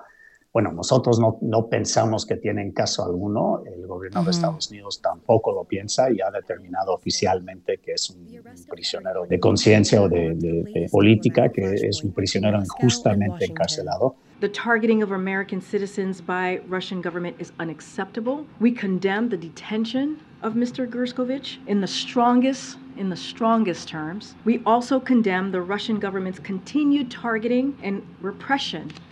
bueno, 0.52 0.71
nosotros 0.71 1.18
no, 1.18 1.38
no 1.40 1.68
pensamos 1.68 2.26
que 2.26 2.37
tienen 2.37 2.73
caso 2.73 3.04
alguno, 3.04 3.62
el 3.64 3.87
gobierno 3.87 4.23
de 4.23 4.32
Estados 4.32 4.71
Unidos 4.71 5.00
tampoco 5.00 5.50
lo 5.50 5.64
piensa 5.64 6.11
y 6.11 6.21
ha 6.21 6.30
determinado 6.30 6.92
oficialmente 6.92 7.78
que 7.78 7.92
es 7.92 8.11
un, 8.11 8.26
prisionero 8.68 9.25
de 9.26 9.40
conciencia 9.40 10.02
o 10.02 10.09
de, 10.11 10.35
de 10.35 10.88
política, 10.90 11.49
que 11.49 11.75
es 11.75 12.04
un 12.04 12.12
prisionero 12.12 12.59
injustamente 12.59 13.47
encarcelado. 13.47 14.14
The 14.40 14.49
targeting 14.49 15.02
of 15.02 15.12
American 15.12 15.61
citizens 15.62 16.21
by 16.21 16.61
Russian 16.68 17.00
government 17.00 17.37
is 17.40 17.52
unacceptable. 17.61 18.44
We 18.61 18.73
condemn 18.73 19.30
the 19.30 19.37
detention 19.37 20.18
of 20.42 20.54
Mr. 20.54 20.87
Gerskovich 20.87 21.59
in 21.66 21.80
the 21.80 21.87
strongest 21.87 22.76
in 22.97 23.09
the 23.09 23.16
strongest 23.16 23.88
terms. 23.88 24.35
We 24.44 24.61
also 24.66 25.00
condemn 25.00 25.50
the 25.50 25.62
Russian 25.62 25.99
government's 25.99 26.40
continued 26.40 27.11
targeting 27.11 27.75
and 27.82 28.02
repression 28.21 28.90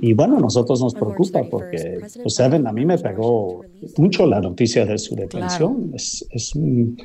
Y 0.00 0.12
bueno, 0.12 0.38
nosotros 0.38 0.80
nos 0.80 0.94
preocupa 0.94 1.42
porque, 1.50 2.00
pues, 2.22 2.34
saben, 2.34 2.66
a 2.66 2.72
mí 2.72 2.84
me 2.84 2.98
pegó 2.98 3.64
mucho 3.96 4.26
la 4.26 4.40
noticia 4.40 4.84
de 4.84 4.98
su 4.98 5.14
detención. 5.14 5.74
Claro. 5.74 5.96
Es, 5.96 6.26
es 6.30 6.54
un 6.54 6.96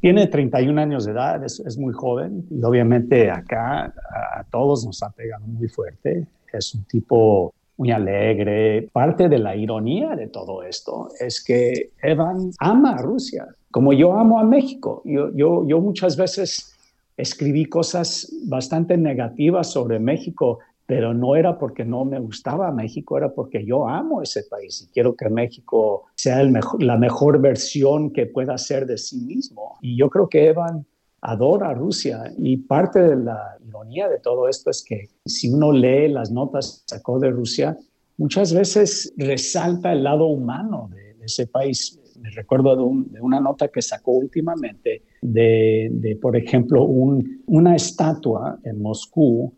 Tiene 0.00 0.26
31 0.26 0.78
años 0.80 1.06
de 1.06 1.12
edad, 1.12 1.42
es, 1.44 1.78
muy 1.78 1.94
joven 1.94 2.44
y 2.50 2.62
obviamente 2.62 3.30
acá 3.30 3.94
a, 4.36 4.44
todos 4.50 4.84
nos 4.84 5.02
ha 5.02 5.10
pegado 5.10 5.46
muy 5.46 5.68
fuerte. 5.68 6.26
Es 6.52 6.74
un 6.74 6.84
tipo 6.84 7.54
muy 7.78 7.90
alegre. 7.90 8.88
Parte 8.92 9.28
de 9.28 9.38
la 9.38 9.56
ironía 9.56 10.14
de 10.14 10.28
todo 10.28 10.62
esto 10.62 11.08
es 11.18 11.42
que 11.42 11.90
Evan 12.02 12.50
ama 12.58 12.92
a 12.92 12.98
Rusia, 12.98 13.46
como 13.70 13.92
yo 13.92 14.12
amo 14.12 14.38
a 14.38 14.44
México. 14.44 15.02
Yo, 15.04 15.34
yo, 15.34 15.66
yo 15.66 15.80
muchas 15.80 16.16
veces 16.16 16.76
escribí 17.16 17.64
cosas 17.66 18.32
bastante 18.46 18.96
negativas 18.96 19.70
sobre 19.70 19.98
México 19.98 20.58
pero 20.86 21.14
no 21.14 21.34
era 21.34 21.58
porque 21.58 21.84
no 21.84 22.04
me 22.04 22.18
gustaba 22.20 22.70
México, 22.70 23.16
era 23.16 23.32
porque 23.32 23.64
yo 23.64 23.88
amo 23.88 24.22
ese 24.22 24.44
país 24.44 24.82
y 24.82 24.92
quiero 24.92 25.16
que 25.16 25.30
México 25.30 26.04
sea 26.14 26.40
el 26.40 26.50
mejor, 26.50 26.82
la 26.82 26.98
mejor 26.98 27.40
versión 27.40 28.10
que 28.10 28.26
pueda 28.26 28.58
ser 28.58 28.86
de 28.86 28.98
sí 28.98 29.20
mismo. 29.20 29.78
Y 29.80 29.96
yo 29.96 30.10
creo 30.10 30.28
que 30.28 30.48
Evan 30.48 30.86
adora 31.22 31.70
a 31.70 31.74
Rusia 31.74 32.32
y 32.36 32.58
parte 32.58 33.00
de 33.00 33.16
la 33.16 33.56
ironía 33.66 34.08
de 34.08 34.18
todo 34.18 34.46
esto 34.46 34.70
es 34.70 34.84
que 34.84 35.08
si 35.24 35.48
uno 35.50 35.72
lee 35.72 36.08
las 36.08 36.30
notas 36.30 36.84
que 36.86 36.96
sacó 36.96 37.18
de 37.18 37.30
Rusia, 37.30 37.76
muchas 38.18 38.52
veces 38.52 39.12
resalta 39.16 39.92
el 39.92 40.04
lado 40.04 40.26
humano 40.26 40.90
de, 40.92 41.14
ese 41.24 41.46
país. 41.46 41.98
Me 42.20 42.28
recuerdo 42.28 42.76
de, 42.76 43.20
una 43.22 43.40
nota 43.40 43.68
que 43.68 43.80
sacó 43.80 44.12
últimamente 44.12 45.04
de, 45.22 46.18
por 46.20 46.36
ejemplo, 46.36 46.84
una 46.84 47.74
estatua 47.74 48.58
en 48.62 48.82
Moscú 48.82 49.54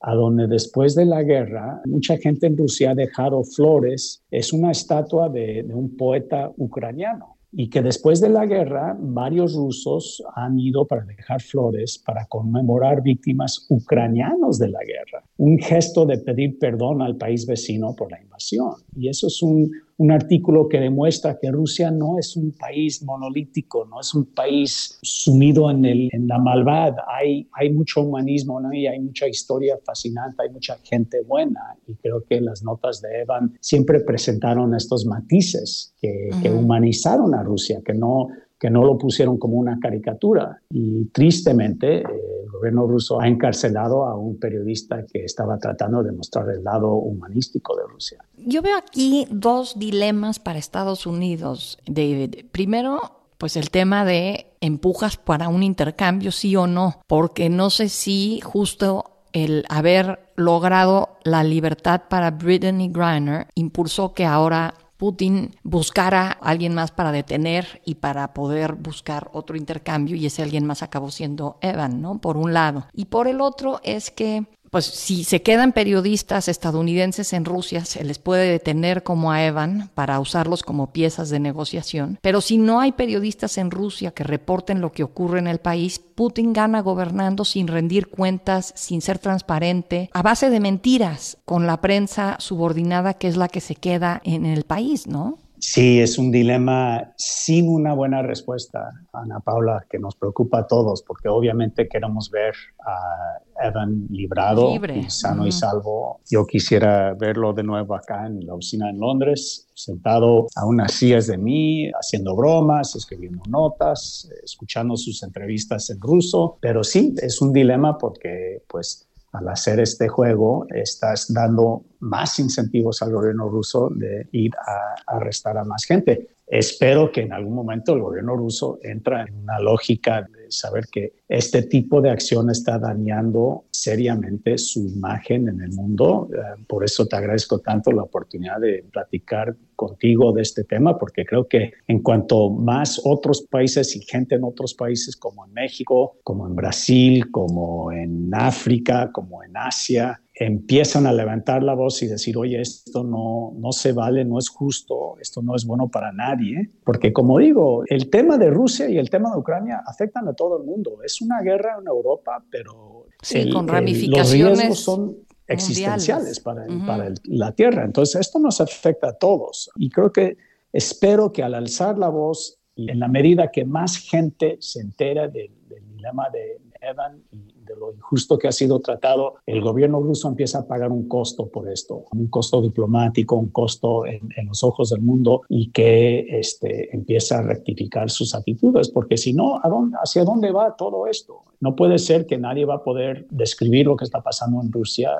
a 0.00 0.14
donde 0.14 0.46
después 0.46 0.94
de 0.94 1.06
la 1.06 1.22
guerra 1.22 1.80
mucha 1.86 2.16
gente 2.18 2.46
en 2.46 2.56
Rusia 2.56 2.90
ha 2.90 2.94
dejado 2.94 3.42
flores. 3.44 4.22
Es 4.30 4.52
una 4.52 4.70
estatua 4.70 5.28
de, 5.28 5.62
de 5.62 5.74
un 5.74 5.96
poeta 5.96 6.50
ucraniano 6.56 7.36
y 7.52 7.70
que 7.70 7.82
después 7.82 8.20
de 8.20 8.28
la 8.28 8.44
guerra 8.44 8.96
varios 8.98 9.54
rusos 9.54 10.22
han 10.34 10.58
ido 10.58 10.86
para 10.86 11.04
dejar 11.04 11.40
flores 11.40 11.98
para 11.98 12.26
conmemorar 12.26 13.02
víctimas 13.02 13.66
ucranianos 13.70 14.58
de 14.58 14.68
la 14.68 14.80
guerra, 14.84 15.24
un 15.38 15.58
gesto 15.58 16.06
de 16.06 16.18
pedir 16.18 16.58
perdón 16.58 17.02
al 17.02 17.16
país 17.16 17.46
vecino 17.46 17.94
por 17.94 18.10
la 18.10 18.20
invasión. 18.20 18.72
Y 18.96 19.08
eso 19.08 19.26
es 19.26 19.42
un, 19.42 19.70
un 19.98 20.10
artículo 20.10 20.68
que 20.68 20.80
demuestra 20.80 21.38
que 21.38 21.50
Rusia 21.50 21.90
no 21.90 22.18
es 22.18 22.36
un 22.36 22.52
país 22.52 23.02
monolítico, 23.02 23.86
no 23.86 24.00
es 24.00 24.14
un 24.14 24.26
país 24.26 24.98
sumido 25.02 25.70
en, 25.70 25.84
el, 25.84 26.08
en 26.12 26.26
la 26.26 26.38
maldad. 26.38 26.94
Hay, 27.06 27.48
hay 27.52 27.70
mucho 27.70 28.00
humanismo 28.00 28.60
¿no? 28.60 28.72
y 28.72 28.86
hay 28.86 28.98
mucha 28.98 29.28
historia 29.28 29.78
fascinante, 29.84 30.42
hay 30.42 30.50
mucha 30.50 30.78
gente 30.82 31.20
buena. 31.22 31.60
Y 31.86 31.94
creo 31.96 32.24
que 32.24 32.40
las 32.40 32.62
notas 32.62 33.02
de 33.02 33.20
Evan 33.20 33.54
siempre 33.60 34.00
presentaron 34.00 34.74
estos 34.74 35.04
matices 35.04 35.94
que, 36.00 36.30
que 36.42 36.50
humanizaron 36.50 37.34
a 37.34 37.42
Rusia, 37.42 37.82
que 37.84 37.92
no, 37.92 38.28
que 38.58 38.70
no 38.70 38.84
lo 38.84 38.96
pusieron 38.96 39.38
como 39.38 39.56
una 39.56 39.78
caricatura. 39.78 40.60
Y 40.70 41.06
tristemente, 41.06 41.98
el 41.98 42.50
gobierno 42.50 42.86
ruso 42.86 43.20
ha 43.20 43.28
encarcelado 43.28 44.06
a 44.06 44.16
un 44.16 44.38
periodista 44.38 45.04
que 45.06 45.24
estaba 45.24 45.58
tratando 45.58 46.02
de 46.02 46.12
mostrar 46.12 46.48
el 46.50 46.64
lado 46.64 46.94
humanístico 46.94 47.76
de 47.76 47.82
Rusia. 47.86 48.18
Yo 48.38 48.62
veo 48.62 48.76
aquí 48.76 49.26
dos 49.30 49.78
dilemas 49.78 50.38
para 50.38 50.58
Estados 50.58 51.06
Unidos, 51.06 51.78
David. 51.86 52.46
Primero, 52.50 53.00
pues 53.38 53.56
el 53.56 53.70
tema 53.70 54.04
de 54.04 54.46
empujas 54.60 55.16
para 55.16 55.48
un 55.48 55.62
intercambio, 55.62 56.32
sí 56.32 56.56
o 56.56 56.66
no, 56.66 57.00
porque 57.06 57.50
no 57.50 57.70
sé 57.70 57.88
si 57.88 58.40
justo 58.40 59.04
el 59.32 59.64
haber 59.68 60.30
logrado 60.36 61.18
la 61.22 61.44
libertad 61.44 62.02
para 62.08 62.30
Brittany 62.30 62.88
Griner 62.88 63.48
impulsó 63.54 64.14
que 64.14 64.24
ahora 64.24 64.72
Putin 64.96 65.54
buscara 65.62 66.38
a 66.40 66.50
alguien 66.50 66.74
más 66.74 66.90
para 66.90 67.12
detener 67.12 67.82
y 67.84 67.96
para 67.96 68.32
poder 68.32 68.74
buscar 68.74 69.30
otro 69.32 69.56
intercambio 69.56 70.16
y 70.16 70.26
ese 70.26 70.42
alguien 70.42 70.66
más 70.66 70.82
acabó 70.82 71.10
siendo 71.10 71.58
Evan, 71.60 72.00
¿no? 72.00 72.20
Por 72.20 72.36
un 72.36 72.52
lado. 72.52 72.86
Y 72.92 73.06
por 73.06 73.28
el 73.28 73.40
otro 73.40 73.80
es 73.82 74.10
que 74.10 74.46
pues 74.76 74.84
si 74.84 75.24
se 75.24 75.40
quedan 75.40 75.72
periodistas 75.72 76.48
estadounidenses 76.48 77.32
en 77.32 77.46
Rusia, 77.46 77.86
se 77.86 78.04
les 78.04 78.18
puede 78.18 78.46
detener 78.50 79.02
como 79.02 79.32
a 79.32 79.42
Evan 79.42 79.88
para 79.94 80.20
usarlos 80.20 80.62
como 80.62 80.92
piezas 80.92 81.30
de 81.30 81.40
negociación. 81.40 82.18
Pero 82.20 82.42
si 82.42 82.58
no 82.58 82.78
hay 82.80 82.92
periodistas 82.92 83.56
en 83.56 83.70
Rusia 83.70 84.10
que 84.10 84.22
reporten 84.22 84.82
lo 84.82 84.92
que 84.92 85.02
ocurre 85.02 85.38
en 85.38 85.46
el 85.46 85.60
país, 85.60 85.98
Putin 85.98 86.52
gana 86.52 86.82
gobernando 86.82 87.46
sin 87.46 87.68
rendir 87.68 88.08
cuentas, 88.08 88.74
sin 88.76 89.00
ser 89.00 89.18
transparente, 89.18 90.10
a 90.12 90.20
base 90.20 90.50
de 90.50 90.60
mentiras, 90.60 91.38
con 91.46 91.66
la 91.66 91.80
prensa 91.80 92.36
subordinada 92.38 93.14
que 93.14 93.28
es 93.28 93.38
la 93.38 93.48
que 93.48 93.62
se 93.62 93.76
queda 93.76 94.20
en 94.24 94.44
el 94.44 94.64
país, 94.64 95.06
¿no? 95.06 95.38
Sí, 95.58 96.00
es 96.00 96.18
un 96.18 96.30
dilema 96.30 97.14
sin 97.16 97.68
una 97.68 97.94
buena 97.94 98.22
respuesta, 98.22 98.90
Ana 99.12 99.40
Paula, 99.40 99.86
que 99.88 99.98
nos 99.98 100.14
preocupa 100.16 100.60
a 100.60 100.66
todos, 100.66 101.02
porque 101.02 101.28
obviamente 101.28 101.88
queremos 101.88 102.30
ver 102.30 102.54
a 102.86 103.66
Evan 103.66 104.06
librado 104.10 104.70
y 104.74 105.10
sano 105.10 105.46
y 105.46 105.52
salvo. 105.52 106.20
Yo 106.30 106.46
quisiera 106.46 107.14
verlo 107.14 107.52
de 107.52 107.62
nuevo 107.62 107.94
acá 107.94 108.26
en 108.26 108.46
la 108.46 108.54
oficina 108.54 108.90
en 108.90 108.98
Londres, 108.98 109.66
sentado 109.74 110.46
a 110.56 110.66
unas 110.66 110.92
sillas 110.92 111.26
de 111.26 111.38
mí, 111.38 111.90
haciendo 111.90 112.36
bromas, 112.36 112.94
escribiendo 112.94 113.42
notas, 113.48 114.30
escuchando 114.44 114.96
sus 114.96 115.22
entrevistas 115.22 115.88
en 115.90 116.00
ruso. 116.00 116.58
Pero 116.60 116.84
sí, 116.84 117.14
es 117.22 117.40
un 117.40 117.52
dilema 117.52 117.96
porque, 117.96 118.62
pues, 118.68 119.05
al 119.38 119.48
hacer 119.48 119.80
este 119.80 120.08
juego, 120.08 120.66
estás 120.70 121.32
dando 121.32 121.84
más 122.00 122.38
incentivos 122.38 123.02
al 123.02 123.12
gobierno 123.12 123.48
ruso 123.48 123.90
de 123.94 124.28
ir 124.32 124.52
a 124.56 125.16
arrestar 125.16 125.58
a 125.58 125.64
más 125.64 125.84
gente. 125.84 126.35
Espero 126.46 127.10
que 127.10 127.22
en 127.22 127.32
algún 127.32 127.54
momento 127.54 127.94
el 127.94 128.00
gobierno 128.00 128.36
ruso 128.36 128.78
entre 128.82 129.22
en 129.22 129.34
una 129.42 129.58
lógica 129.58 130.22
de 130.22 130.50
saber 130.50 130.86
que 130.86 131.12
este 131.28 131.62
tipo 131.62 132.00
de 132.00 132.10
acción 132.10 132.50
está 132.50 132.78
dañando 132.78 133.64
seriamente 133.72 134.56
su 134.56 134.86
imagen 134.86 135.48
en 135.48 135.60
el 135.60 135.72
mundo. 135.72 136.28
Eh, 136.32 136.62
por 136.68 136.84
eso 136.84 137.06
te 137.06 137.16
agradezco 137.16 137.58
tanto 137.58 137.90
la 137.90 138.04
oportunidad 138.04 138.60
de 138.60 138.84
platicar 138.92 139.56
contigo 139.74 140.32
de 140.32 140.42
este 140.42 140.62
tema, 140.62 140.96
porque 140.96 141.26
creo 141.26 141.48
que 141.48 141.72
en 141.88 142.00
cuanto 142.00 142.50
más 142.50 143.00
otros 143.04 143.42
países 143.42 143.96
y 143.96 144.02
gente 144.02 144.36
en 144.36 144.44
otros 144.44 144.74
países 144.74 145.16
como 145.16 145.44
en 145.44 145.52
México, 145.52 146.16
como 146.22 146.46
en 146.46 146.54
Brasil, 146.54 147.30
como 147.30 147.90
en 147.90 148.32
África, 148.32 149.10
como 149.12 149.42
en 149.42 149.56
Asia, 149.56 150.20
empiezan 150.38 151.06
a 151.06 151.12
levantar 151.12 151.62
la 151.62 151.74
voz 151.74 152.02
y 152.02 152.06
decir, 152.06 152.36
oye, 152.36 152.60
esto 152.60 153.02
no, 153.02 153.54
no 153.56 153.72
se 153.72 153.92
vale, 153.92 154.24
no 154.24 154.38
es 154.38 154.50
justo, 154.50 155.14
esto 155.18 155.40
no 155.40 155.56
es 155.56 155.64
bueno 155.64 155.88
para 155.88 156.12
nadie. 156.12 156.70
Porque 156.84 157.12
como 157.12 157.38
digo, 157.38 157.84
el 157.86 158.10
tema 158.10 158.36
de 158.36 158.50
Rusia 158.50 158.88
y 158.88 158.98
el 158.98 159.08
tema 159.08 159.32
de 159.32 159.38
Ucrania 159.38 159.82
afectan 159.86 160.28
a 160.28 160.34
todo 160.34 160.58
el 160.58 160.64
mundo. 160.64 160.98
Es 161.02 161.22
una 161.22 161.40
guerra 161.40 161.78
en 161.80 161.86
Europa, 161.88 162.44
pero 162.50 163.06
con 163.52 163.66
ramificaciones 163.66 164.40
los 164.40 164.58
riesgos 164.58 164.80
son 164.80 165.16
existenciales 165.46 166.38
para, 166.40 166.66
para 166.86 167.14
la 167.24 167.52
Tierra. 167.52 167.84
Entonces, 167.84 168.20
esto 168.20 168.38
nos 168.38 168.60
afecta 168.60 169.08
a 169.08 169.12
todos. 169.14 169.70
Y 169.76 169.88
creo 169.88 170.12
que 170.12 170.36
espero 170.70 171.32
que 171.32 171.42
al 171.42 171.54
alzar 171.54 171.96
la 171.96 172.10
voz 172.10 172.58
y 172.74 172.90
en 172.90 173.00
la 173.00 173.08
medida 173.08 173.50
que 173.50 173.64
más 173.64 173.96
gente 173.96 174.58
se 174.60 174.82
entera 174.82 175.28
del, 175.28 175.50
del 175.66 175.88
dilema 175.88 176.28
de 176.28 176.60
Evan 176.82 177.22
y 177.30 177.55
de 177.66 177.76
lo 177.76 177.92
injusto 177.92 178.38
que 178.38 178.48
ha 178.48 178.52
sido 178.52 178.80
tratado, 178.80 179.34
el 179.46 179.60
gobierno 179.60 180.00
ruso 180.00 180.28
empieza 180.28 180.60
a 180.60 180.66
pagar 180.66 180.90
un 180.90 181.08
costo 181.08 181.48
por 181.48 181.68
esto, 181.68 182.04
un 182.12 182.28
costo 182.28 182.62
diplomático, 182.62 183.36
un 183.36 183.48
costo 183.48 184.06
en, 184.06 184.20
los 184.46 184.62
ojos 184.62 184.90
del 184.90 185.00
mundo 185.00 185.42
y 185.48 185.70
que 185.70 186.38
este, 186.38 186.94
empieza 186.94 187.38
a 187.38 187.42
rectificar 187.42 188.10
sus 188.10 188.34
actitudes, 188.34 188.88
porque 188.88 189.16
si 189.16 189.32
no, 189.32 189.60
¿hacia 190.02 190.24
dónde 190.24 190.52
va 190.52 190.76
todo 190.76 191.06
esto? 191.06 191.42
No 191.60 191.74
puede 191.74 191.98
ser 191.98 192.26
que 192.26 192.38
nadie 192.38 192.64
va 192.64 192.76
a 192.76 192.84
poder 192.84 193.26
describir 193.30 193.86
lo 193.86 193.96
que 193.96 194.04
está 194.04 194.22
pasando 194.22 194.60
en 194.62 194.70
Rusia, 194.70 195.10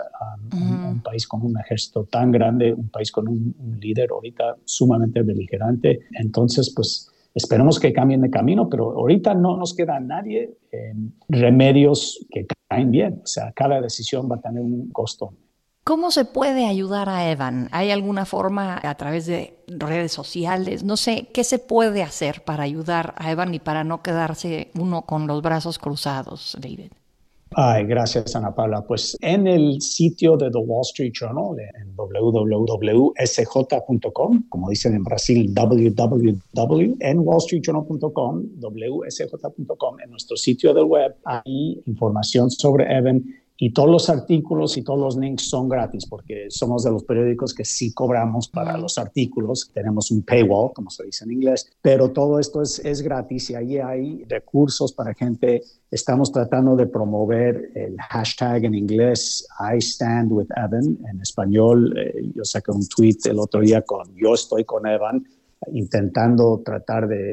un, 0.53 1.01
país 1.03 1.27
con 1.27 1.43
un 1.43 1.59
ejército 1.59 2.05
tan 2.05 2.31
grande, 2.31 2.73
un 2.73 2.89
país 2.89 3.11
con 3.11 3.29
un, 3.29 3.55
un 3.59 3.81
líder 3.81 4.11
ahorita 4.11 4.57
sumamente 4.65 5.23
beligerante. 5.23 6.01
Entonces, 6.13 6.73
pues 6.75 7.11
Esperemos 7.37 7.79
que 7.79 7.93
cambien 7.93 8.23
de 8.23 8.31
camino, 8.31 8.67
pero 8.71 8.93
ahorita 8.93 9.35
no 9.35 9.59
nos 9.59 9.75
queda 9.75 10.01
nadie 10.01 10.57
en 10.73 11.15
remedios 11.29 12.27
que 12.31 12.47
caen 12.67 12.91
bien. 12.91 13.21
O 13.23 13.27
sea, 13.27 13.53
cada 13.53 13.79
decisión 13.83 14.27
va 14.33 14.37
a 14.37 14.41
tener 14.41 14.63
un 14.63 14.91
costo. 14.91 15.35
¿Cómo 15.85 16.11
se 16.11 16.25
puede 16.25 16.65
ayudar 16.65 17.11
a 17.11 17.31
Evan? 17.31 17.69
¿Hay 17.73 17.91
alguna 17.91 18.25
forma 18.25 18.81
a 18.83 18.95
través 18.95 19.27
de 19.27 19.63
redes 19.69 20.13
sociales? 20.13 20.83
No 20.83 20.97
sé, 20.97 21.29
¿qué 21.35 21.45
se 21.45 21.59
puede 21.59 22.03
hacer 22.03 22.43
para 22.43 22.63
ayudar 22.63 23.15
a 23.19 23.31
Evan 23.31 23.53
y 23.53 23.59
para 23.59 23.85
no 23.85 24.03
quedarse 24.03 24.71
uno 24.75 25.03
con 25.03 25.27
los 25.27 25.43
brazos 25.43 25.79
cruzados, 25.79 26.57
David? 26.59 26.91
Ay, 27.55 27.85
gracias, 27.85 28.35
Ana 28.35 28.55
Paula. 28.55 28.83
Pues 28.83 29.17
en 29.21 29.47
el 29.47 29.81
sitio 29.81 30.37
de 30.37 30.51
The 30.51 30.59
Wall 30.59 30.83
Street 30.83 31.13
Journal, 31.19 31.57
en 31.81 31.95
www.sj.com, 31.97 33.13
como 34.49 34.69
dicen 34.69 34.95
en 34.95 35.05
Brasil, 35.05 35.55
www, 35.55 36.97
en 37.01 37.19
wallstreetjournal.com, 37.21 38.43
wsj.com, 38.61 40.01
en 40.01 40.11
nuestro 40.11 40.37
sitio 40.37 40.75
de 40.75 40.83
web 40.83 41.15
hay 41.25 41.81
información 41.87 42.51
sobre 42.51 42.93
Evan 42.95 43.25
y 43.59 43.73
todos 43.73 43.89
los 43.89 44.11
artículos 44.11 44.77
y 44.77 44.83
todos 44.83 45.01
los 45.01 45.17
links 45.17 45.49
son 45.49 45.69
gratis 45.69 46.07
porque 46.07 46.47
somos 46.51 46.85
de 46.85 46.91
los 46.91 47.05
periódicos 47.05 47.55
que 47.55 47.65
sí 47.65 47.93
cobramos 47.93 48.49
para 48.49 48.77
los 48.77 48.99
artículos. 48.99 49.71
Tenemos 49.73 50.11
un 50.11 50.23
paywall, 50.23 50.73
como 50.75 50.91
se 50.91 51.05
dice 51.05 51.25
en 51.25 51.33
inglés, 51.33 51.71
pero 51.81 52.11
todo 52.11 52.39
esto 52.39 52.61
es, 52.63 52.79
es 52.81 53.01
gratis 53.01 53.51
y 53.51 53.55
ahí 53.55 53.79
hay 53.79 54.25
recursos 54.25 54.93
para 54.93 55.15
gente. 55.15 55.63
Estamos 55.91 56.31
tratando 56.33 56.77
de 56.77 56.87
promover 56.87 57.71
el 57.75 57.97
hashtag 58.11 58.65
en 58.65 58.75
inglés 58.75 59.47
I 59.61 59.79
stand 59.79 60.33
with 60.33 60.49
Evan. 60.57 60.99
En 61.09 61.21
español, 61.21 61.97
eh, 61.99 62.31
yo 62.35 62.45
saqué 62.45 62.73
un 62.73 62.87
tweet 62.87 63.19
el 63.25 63.39
otro 63.39 63.61
día 63.61 63.83
con 63.83 64.15
Yo 64.15 64.35
estoy 64.35 64.65
con 64.65 64.87
Evan 64.87 65.25
intentando 65.73 66.63
tratar 66.65 67.09
de, 67.09 67.33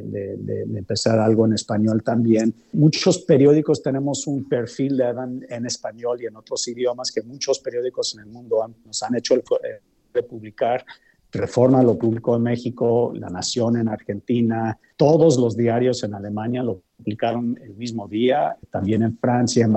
empezar 0.76 1.20
algo 1.20 1.46
en 1.46 1.54
español 1.54 2.04
también. 2.04 2.54
Muchos 2.74 3.20
periódicos 3.20 3.82
tenemos 3.82 4.28
un 4.28 4.48
perfil 4.48 4.98
de 4.98 5.06
Evan 5.06 5.46
en 5.50 5.66
español 5.66 6.22
y 6.22 6.26
en 6.26 6.36
otros 6.36 6.68
idiomas 6.68 7.12
que 7.12 7.22
muchos 7.22 7.60
periódicos 7.60 8.16
en 8.16 8.22
el 8.22 8.28
mundo 8.28 8.66
nos 8.86 9.04
han 9.04 9.16
hecho 9.16 9.36
el, 9.36 9.42
eh, 9.42 10.24
publicar. 10.24 10.86
Reforma 11.32 11.82
lo 11.82 11.98
publicó 11.98 12.36
en 12.36 12.44
México, 12.44 13.12
La 13.16 13.30
Nación 13.30 13.78
en 13.78 13.88
Argentina, 13.88 14.78
todos 14.96 15.38
los 15.38 15.58
diarios 15.58 16.04
en 16.04 16.14
Alemania 16.14 16.62
lo 16.62 16.84
publicaron 17.04 17.60
el 17.62 17.76
mismo 17.76 18.08
día, 18.08 18.58
también 18.72 19.04
en 19.04 19.18
Francia, 19.18 19.66
en 19.66 19.74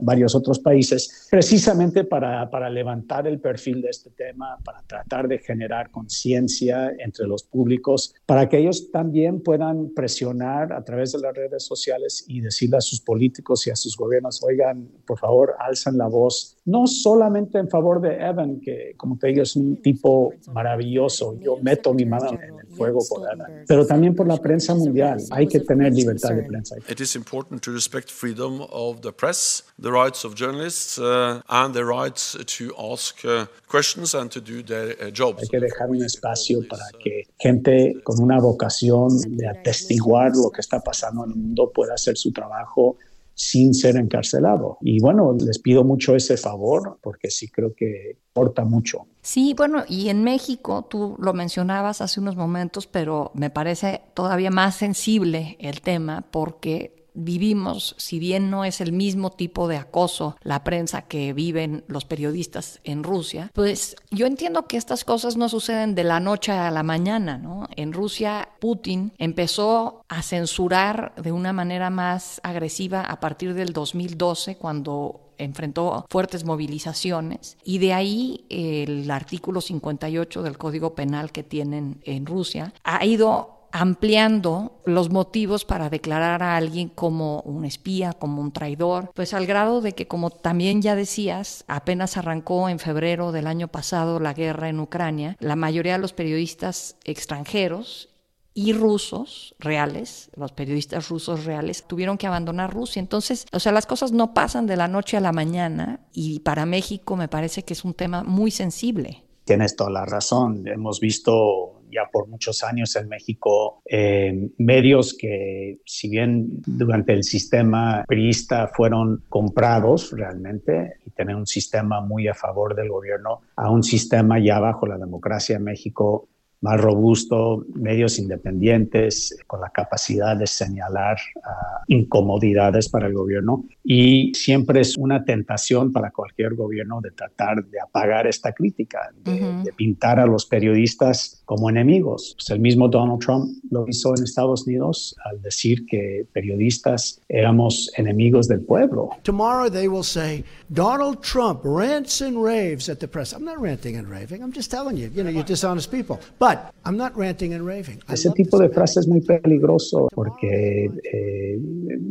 varios 0.00 0.34
otros 0.34 0.58
países, 0.58 1.26
precisamente 1.30 2.04
para, 2.04 2.48
para 2.50 2.70
levantar 2.70 3.26
el 3.26 3.40
perfil 3.40 3.82
de 3.82 3.88
este 3.88 4.10
tema, 4.10 4.56
para 4.64 4.82
tratar 4.82 5.28
de 5.28 5.38
generar 5.38 5.90
conciencia 5.90 6.90
entre 6.98 7.26
los 7.26 7.42
públicos, 7.42 8.14
para 8.26 8.48
que 8.48 8.58
ellos 8.58 8.90
también 8.90 9.42
puedan 9.42 9.90
presionar 9.94 10.72
a 10.72 10.84
través 10.84 11.12
de 11.12 11.20
las 11.20 11.34
redes 11.34 11.64
sociales 11.64 12.24
y 12.28 12.40
decirle 12.40 12.76
a 12.76 12.80
sus 12.80 13.00
políticos 13.00 13.66
y 13.66 13.70
a 13.70 13.76
sus 13.76 13.96
gobiernos, 13.96 14.42
oigan, 14.42 14.88
por 15.06 15.18
favor, 15.18 15.54
alzan 15.58 15.98
la 15.98 16.06
voz, 16.06 16.56
no 16.64 16.86
solamente 16.86 17.58
en 17.58 17.68
favor 17.68 18.00
de 18.00 18.14
Evan, 18.16 18.60
que 18.60 18.94
como 18.96 19.18
te 19.18 19.28
digo 19.28 19.42
es 19.42 19.56
un 19.56 19.76
tipo 19.82 20.32
maravilloso, 20.52 21.38
yo 21.40 21.56
meto 21.56 21.92
mi 21.92 22.04
mano 22.04 22.32
en 22.32 22.58
el 22.58 22.66
fuego 22.68 23.00
por 23.08 23.22
Evan, 23.32 23.64
pero 23.66 23.86
también 23.86 24.14
por 24.14 24.26
la 24.26 24.36
prensa 24.36 24.74
mundial, 24.74 25.18
hay 25.30 25.46
que 25.46 25.60
tener 25.60 25.92
libertad 25.92 26.34
de 26.34 26.42
prensa. 26.42 26.67
It 26.88 27.00
is 27.00 27.16
important 27.16 27.62
to 27.62 27.72
respect 27.72 28.10
freedom 28.10 28.62
of 28.70 29.02
the 29.02 29.12
press, 29.12 29.62
the 29.78 29.90
rights 29.90 30.24
of 30.24 30.34
journalists, 30.34 30.98
uh, 30.98 31.40
and 31.48 31.74
the 31.74 31.84
rights 31.84 32.36
to 32.36 32.74
ask 32.92 33.24
uh, 33.24 33.46
questions 33.68 34.14
and 34.14 34.30
to 34.30 34.40
do 34.40 34.62
their 34.62 34.94
uh, 35.00 35.10
jobs. 35.10 35.42
Hay 35.42 35.48
que 35.48 35.60
dejar 35.60 35.90
un 35.90 36.02
espacio 36.02 36.66
para 36.68 36.84
que 36.98 37.24
gente 37.38 38.00
con 38.04 38.20
una 38.20 38.38
vocación 38.40 39.08
de 39.36 39.48
atestiguar 39.48 40.32
lo 40.34 40.50
que 40.50 40.60
está 40.60 40.80
pasando 40.80 41.24
en 41.24 41.30
el 41.30 41.36
mundo 41.36 41.70
pueda 41.72 41.94
hacer 41.94 42.16
su 42.16 42.32
trabajo 42.32 42.96
sin 43.38 43.72
ser 43.72 43.96
encarcelado. 43.96 44.78
Y 44.80 45.00
bueno, 45.00 45.36
les 45.38 45.60
pido 45.60 45.84
mucho 45.84 46.16
ese 46.16 46.36
favor 46.36 46.98
porque 47.00 47.30
sí 47.30 47.48
creo 47.48 47.72
que 47.72 48.18
importa 48.26 48.64
mucho. 48.64 49.06
Sí, 49.22 49.54
bueno, 49.56 49.84
y 49.88 50.08
en 50.08 50.24
México, 50.24 50.86
tú 50.90 51.14
lo 51.20 51.32
mencionabas 51.34 52.00
hace 52.00 52.18
unos 52.18 52.34
momentos, 52.34 52.88
pero 52.88 53.30
me 53.34 53.48
parece 53.48 54.02
todavía 54.14 54.50
más 54.50 54.74
sensible 54.74 55.56
el 55.60 55.82
tema 55.82 56.26
porque 56.32 56.97
vivimos, 57.18 57.94
si 57.98 58.18
bien 58.18 58.50
no 58.50 58.64
es 58.64 58.80
el 58.80 58.92
mismo 58.92 59.30
tipo 59.30 59.68
de 59.68 59.76
acoso 59.76 60.36
la 60.42 60.64
prensa 60.64 61.02
que 61.02 61.32
viven 61.32 61.84
los 61.88 62.04
periodistas 62.04 62.80
en 62.84 63.02
Rusia, 63.02 63.50
pues 63.54 63.96
yo 64.10 64.26
entiendo 64.26 64.66
que 64.66 64.76
estas 64.76 65.04
cosas 65.04 65.36
no 65.36 65.48
suceden 65.48 65.94
de 65.94 66.04
la 66.04 66.20
noche 66.20 66.52
a 66.52 66.70
la 66.70 66.82
mañana, 66.82 67.38
¿no? 67.38 67.68
En 67.76 67.92
Rusia, 67.92 68.48
Putin 68.60 69.12
empezó 69.18 70.02
a 70.08 70.22
censurar 70.22 71.14
de 71.16 71.32
una 71.32 71.52
manera 71.52 71.90
más 71.90 72.40
agresiva 72.42 73.02
a 73.02 73.20
partir 73.20 73.54
del 73.54 73.72
2012, 73.72 74.56
cuando 74.56 75.28
enfrentó 75.38 76.04
fuertes 76.08 76.44
movilizaciones 76.44 77.56
y 77.64 77.78
de 77.78 77.92
ahí 77.92 78.44
el 78.48 79.08
artículo 79.10 79.60
58 79.60 80.42
del 80.42 80.58
Código 80.58 80.94
Penal 80.94 81.32
que 81.32 81.44
tienen 81.44 82.00
en 82.04 82.26
Rusia 82.26 82.72
ha 82.82 83.04
ido 83.06 83.57
ampliando 83.72 84.80
los 84.84 85.10
motivos 85.10 85.64
para 85.64 85.90
declarar 85.90 86.42
a 86.42 86.56
alguien 86.56 86.88
como 86.88 87.40
un 87.40 87.64
espía, 87.64 88.12
como 88.12 88.40
un 88.40 88.52
traidor, 88.52 89.10
pues 89.14 89.34
al 89.34 89.46
grado 89.46 89.80
de 89.80 89.92
que, 89.92 90.06
como 90.06 90.30
también 90.30 90.82
ya 90.82 90.94
decías, 90.94 91.64
apenas 91.68 92.16
arrancó 92.16 92.68
en 92.68 92.78
febrero 92.78 93.32
del 93.32 93.46
año 93.46 93.68
pasado 93.68 94.20
la 94.20 94.34
guerra 94.34 94.68
en 94.68 94.80
Ucrania, 94.80 95.36
la 95.40 95.56
mayoría 95.56 95.94
de 95.94 95.98
los 95.98 96.12
periodistas 96.12 96.96
extranjeros 97.04 98.08
y 98.54 98.72
rusos 98.72 99.54
reales, 99.60 100.32
los 100.34 100.50
periodistas 100.50 101.08
rusos 101.08 101.44
reales, 101.44 101.84
tuvieron 101.86 102.18
que 102.18 102.26
abandonar 102.26 102.74
Rusia. 102.74 102.98
Entonces, 102.98 103.46
o 103.52 103.60
sea, 103.60 103.70
las 103.70 103.86
cosas 103.86 104.10
no 104.10 104.34
pasan 104.34 104.66
de 104.66 104.76
la 104.76 104.88
noche 104.88 105.16
a 105.16 105.20
la 105.20 105.30
mañana 105.30 106.00
y 106.12 106.40
para 106.40 106.66
México 106.66 107.14
me 107.14 107.28
parece 107.28 107.62
que 107.62 107.74
es 107.74 107.84
un 107.84 107.94
tema 107.94 108.24
muy 108.24 108.50
sensible. 108.50 109.27
Tienes 109.48 109.76
toda 109.76 109.88
la 109.88 110.04
razón. 110.04 110.68
Hemos 110.68 111.00
visto 111.00 111.80
ya 111.90 112.02
por 112.12 112.28
muchos 112.28 112.62
años 112.62 112.94
en 112.96 113.08
México 113.08 113.80
eh, 113.86 114.50
medios 114.58 115.16
que, 115.18 115.78
si 115.86 116.10
bien 116.10 116.60
durante 116.66 117.14
el 117.14 117.24
sistema 117.24 118.04
priista 118.06 118.68
fueron 118.68 119.24
comprados 119.30 120.12
realmente 120.12 120.96
y 121.06 121.10
tener 121.12 121.34
un 121.34 121.46
sistema 121.46 122.02
muy 122.02 122.28
a 122.28 122.34
favor 122.34 122.76
del 122.76 122.90
gobierno, 122.90 123.40
a 123.56 123.70
un 123.70 123.82
sistema 123.82 124.38
ya 124.38 124.60
bajo 124.60 124.86
la 124.86 124.98
democracia 124.98 125.56
en 125.56 125.64
México 125.64 126.28
más 126.60 126.80
robusto, 126.80 127.64
medios 127.74 128.18
independientes, 128.18 129.36
con 129.46 129.60
la 129.60 129.70
capacidad 129.70 130.36
de 130.36 130.46
señalar 130.46 131.16
uh, 131.36 131.40
incomodidades 131.86 132.88
para 132.88 133.06
el 133.06 133.14
gobierno. 133.14 133.64
Y 133.84 134.32
siempre 134.34 134.80
es 134.80 134.96
una 134.96 135.24
tentación 135.24 135.92
para 135.92 136.10
cualquier 136.10 136.54
gobierno 136.54 137.00
de 137.00 137.12
tratar 137.12 137.64
de 137.64 137.80
apagar 137.80 138.26
esta 138.26 138.52
crítica, 138.52 139.10
de, 139.24 139.30
uh 139.30 139.36
-huh. 139.36 139.62
de 139.62 139.72
pintar 139.72 140.18
a 140.18 140.26
los 140.26 140.46
periodistas 140.46 141.42
como 141.44 141.70
enemigos. 141.70 142.34
Pues 142.36 142.50
el 142.50 142.60
mismo 142.60 142.88
Donald 142.88 143.20
Trump 143.20 143.50
lo 143.70 143.86
hizo 143.88 144.14
en 144.16 144.24
Estados 144.24 144.66
Unidos 144.66 145.14
al 145.24 145.40
decir 145.40 145.86
que 145.86 146.26
periodistas 146.32 147.20
éramos 147.28 147.90
enemigos 147.96 148.48
del 148.48 148.60
pueblo. 148.60 149.10
Tomorrow 149.22 149.70
they 149.70 149.88
will 149.88 150.04
say 150.04 150.44
Donald 150.72 151.22
Trump 151.22 151.60
rants 151.64 152.20
and 152.20 152.42
raves 152.42 152.88
at 152.88 153.00
the 153.00 153.08
press. 153.08 153.32
I'm 153.32 153.44
not 153.44 153.58
ranting 153.60 153.96
and 153.96 154.08
raving. 154.08 154.42
I'm 154.42 154.52
just 154.52 154.70
telling 154.70 154.96
you, 154.96 155.10
you 155.14 155.24
know, 155.24 155.30
you're 155.30 155.44
dishonest 155.44 155.90
people. 155.90 156.20
But 156.38 156.74
I'm 156.84 156.96
not 156.96 157.16
ranting 157.16 157.54
and 157.54 157.64
raving. 157.66 158.02
Ese 158.08 158.30
tipo 158.34 158.58
de 158.58 158.68
frase 158.68 159.00
es 159.00 159.08
muy 159.08 159.20
peligroso 159.20 160.08
porque 160.14 160.90
eh, 161.04 161.58